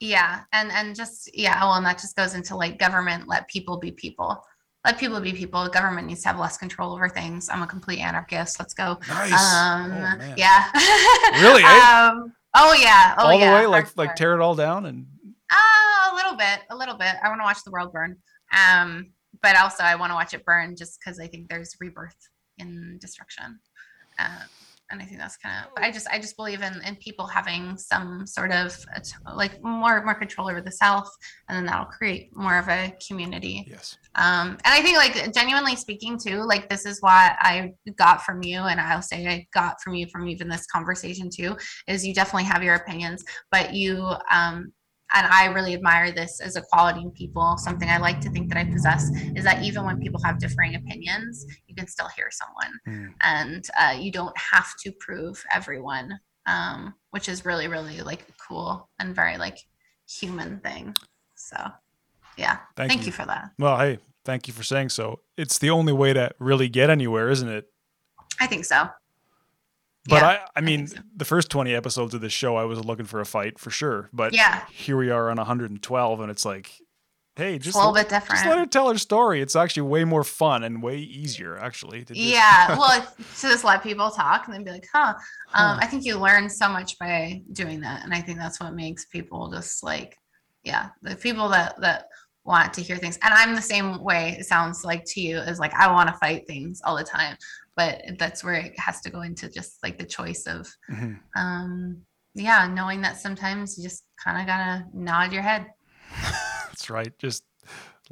[0.00, 3.28] yeah, and and just yeah, well, and that just goes into like government.
[3.28, 4.44] Let people be people.
[4.84, 5.66] Let people be people.
[5.68, 7.48] Government needs to have less control over things.
[7.48, 8.58] I'm a complete anarchist.
[8.58, 8.98] Let's go.
[9.08, 9.32] Nice.
[9.32, 10.70] Um, Oh, yeah.
[11.40, 12.10] Really, eh?
[12.10, 13.14] Um, oh yeah.
[13.18, 13.50] Oh all yeah.
[13.50, 15.06] the way, like like tear it all down and
[15.50, 17.14] Uh, a little bit, a little bit.
[17.22, 18.16] I want to watch the world burn.
[18.56, 22.16] Um, but also I want to watch it burn just because I think there's rebirth
[22.58, 23.58] in destruction.
[24.18, 24.44] Uh,
[24.92, 25.72] and I think that's kind of.
[25.82, 28.78] I just, I just believe in in people having some sort of
[29.34, 31.08] like more more control over the self,
[31.48, 33.66] and then that'll create more of a community.
[33.68, 33.96] yes.
[34.14, 38.42] Um, and I think like genuinely speaking too, like this is what I got from
[38.42, 41.56] you, and I'll say I got from you from even this conversation too,
[41.88, 44.72] is you definitely have your opinions, but you um
[45.14, 47.56] and I really admire this as a quality in people.
[47.58, 50.74] Something I like to think that I possess is that even when people have differing
[50.74, 53.14] opinions, you can still hear someone, Mm.
[53.22, 58.88] and uh, you don't have to prove everyone, um, which is really, really like cool
[58.98, 59.58] and very like
[60.08, 60.94] human thing.
[61.36, 61.56] So,
[62.36, 63.06] yeah, Thank, thank you.
[63.06, 63.50] you for that.
[63.58, 65.20] Well, hey, thank you for saying so.
[65.36, 67.66] It's the only way to really get anywhere, isn't it?
[68.40, 68.88] I think so.
[70.08, 71.04] But Yeah, I, I mean, think so.
[71.16, 74.08] the first 20 episodes of this show, I was looking for a fight for sure.
[74.12, 76.72] But Yeah, here we are on 112, and it's like,
[77.36, 79.40] hey, just, a little let- just let her tell her story.
[79.40, 82.04] It's actually way more fun and way easier, actually.
[82.04, 85.14] To just- Yeah, well, to just let people talk and then be like, huh.
[85.54, 85.78] Um, Huh.
[85.80, 89.04] I think you learn so much by doing that, and I think that's what makes
[89.06, 90.18] people just like,
[90.64, 92.08] yeah, the people that that
[92.44, 93.18] want to hear things.
[93.22, 94.36] And I'm the same way.
[94.38, 97.36] It sounds like to you is like I want to fight things all the time,
[97.76, 101.18] but that's where it has to go into just like the choice of, Mhm.
[101.36, 102.02] um,
[102.34, 105.66] yeah, knowing that sometimes you just kind of gotta nod your head
[106.68, 107.16] That's right.
[107.18, 107.44] Just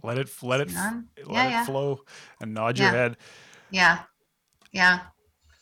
[0.03, 1.09] let it let it None.
[1.27, 1.65] let Yeah, it yeah.
[1.65, 2.01] flow
[2.41, 3.17] and nod your head.
[3.71, 4.05] Yeah.
[4.73, 5.01] Yeah.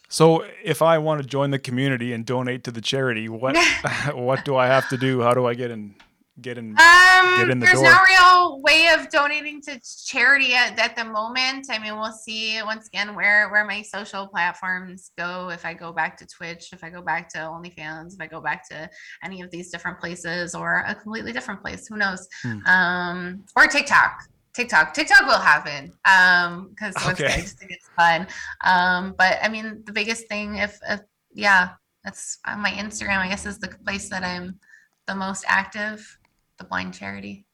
[0.08, 3.56] So if I want to join the community and donate to the charity, what
[4.14, 5.22] what do I have to do?
[5.22, 5.94] How do I get in
[6.40, 7.90] get in Um, Get in the there's door.
[7.90, 11.66] no real way of donating to charity at, at the moment.
[11.70, 15.50] I mean, we'll see once again where where my social platforms go.
[15.50, 18.40] If I go back to Twitch, if I go back to OnlyFans, if I go
[18.40, 18.88] back to
[19.24, 22.28] any of these different places or a completely different place, who knows?
[22.42, 22.66] Hmm.
[22.66, 24.22] Um, or TikTok.
[24.54, 24.92] TikTok.
[24.94, 25.92] TikTok will happen.
[26.04, 27.32] Um, because once Okay.
[27.32, 28.26] I just think it's fun.
[28.64, 31.00] Um, but I mean, the biggest thing, if, if
[31.34, 31.70] yeah,
[32.04, 33.18] that's uh, my Instagram.
[33.18, 34.58] I guess is the place that I'm
[35.06, 36.17] the most active.
[36.58, 37.46] The blind charity.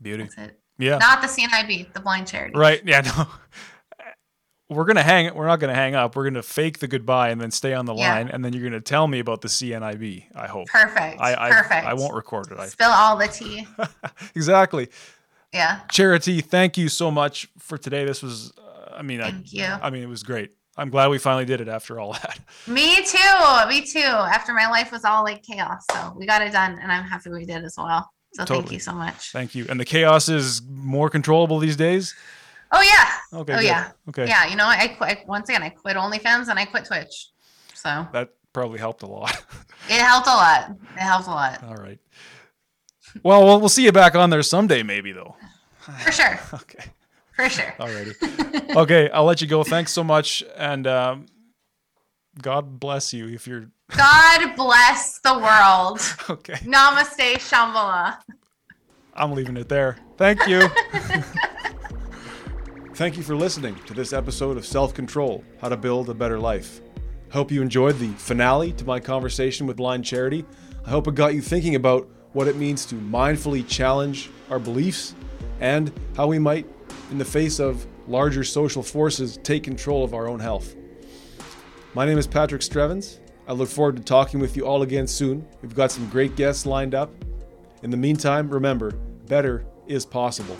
[0.00, 0.24] beauty?
[0.24, 0.60] That's it.
[0.78, 0.98] Yeah.
[0.98, 2.56] Not the CNIB, the blind charity.
[2.56, 2.80] Right.
[2.84, 3.26] Yeah, no.
[4.70, 6.14] We're gonna hang we're not gonna hang up.
[6.14, 8.14] We're gonna fake the goodbye and then stay on the Yeah.
[8.14, 10.66] line and then you're gonna tell me about the CNIB, I hope.
[10.68, 11.18] Perfect.
[11.20, 11.86] I I, Perfect.
[11.86, 12.58] I won't record it.
[12.58, 13.66] I spill all the tea.
[14.34, 14.88] exactly.
[15.54, 15.80] Yeah.
[15.90, 18.04] Charity, thank you so much for today.
[18.04, 19.64] This was, uh, I mean, I, Thank you.
[19.64, 20.50] I mean, it was great.
[20.76, 22.38] I'm glad we finally did it after all that.
[22.68, 23.68] Me too.
[23.68, 23.98] Me too.
[24.00, 25.82] After my life was all like chaos.
[25.90, 28.08] So we got it done and I'm happy we did as well.
[28.32, 29.32] So thank you so much.
[29.32, 29.66] Thank you.
[29.68, 32.14] And the chaos is more controllable these days.
[32.72, 33.38] Oh yeah.
[33.40, 33.52] Okay.
[33.54, 33.64] Oh, good.
[33.64, 33.90] yeah.
[34.10, 34.26] Okay.
[34.28, 34.46] Yeah.
[34.46, 37.28] You know, I quit once again, I quit OnlyFans and I quit Twitch.
[37.74, 39.30] So That probably helped a lot.
[39.88, 40.70] it helped a lot.
[40.96, 41.62] It helped a lot.
[41.64, 41.98] all right.
[43.22, 45.34] Well, we'll we'll see you back on there someday, maybe though.
[46.04, 46.38] For sure.
[46.54, 46.84] Okay.
[47.34, 47.72] For sure.
[47.78, 48.76] Alrighty.
[48.76, 49.62] okay, I'll let you go.
[49.62, 51.26] Thanks so much, and um,
[52.40, 56.00] God bless you if you're God bless the world.
[56.30, 56.54] okay.
[56.64, 58.18] Namaste, Shambhala.
[59.14, 59.96] I'm leaving it there.
[60.16, 60.68] Thank you.
[62.94, 66.38] Thank you for listening to this episode of Self Control How to Build a Better
[66.38, 66.80] Life.
[67.32, 70.44] Hope you enjoyed the finale to my conversation with Blind Charity.
[70.86, 75.14] I hope it got you thinking about what it means to mindfully challenge our beliefs
[75.60, 76.66] and how we might,
[77.10, 80.74] in the face of larger social forces, take control of our own health.
[81.94, 83.18] My name is Patrick Strevens.
[83.46, 85.48] I look forward to talking with you all again soon.
[85.62, 87.10] We've got some great guests lined up.
[87.82, 88.90] In the meantime, remember,
[89.26, 90.56] better is possible.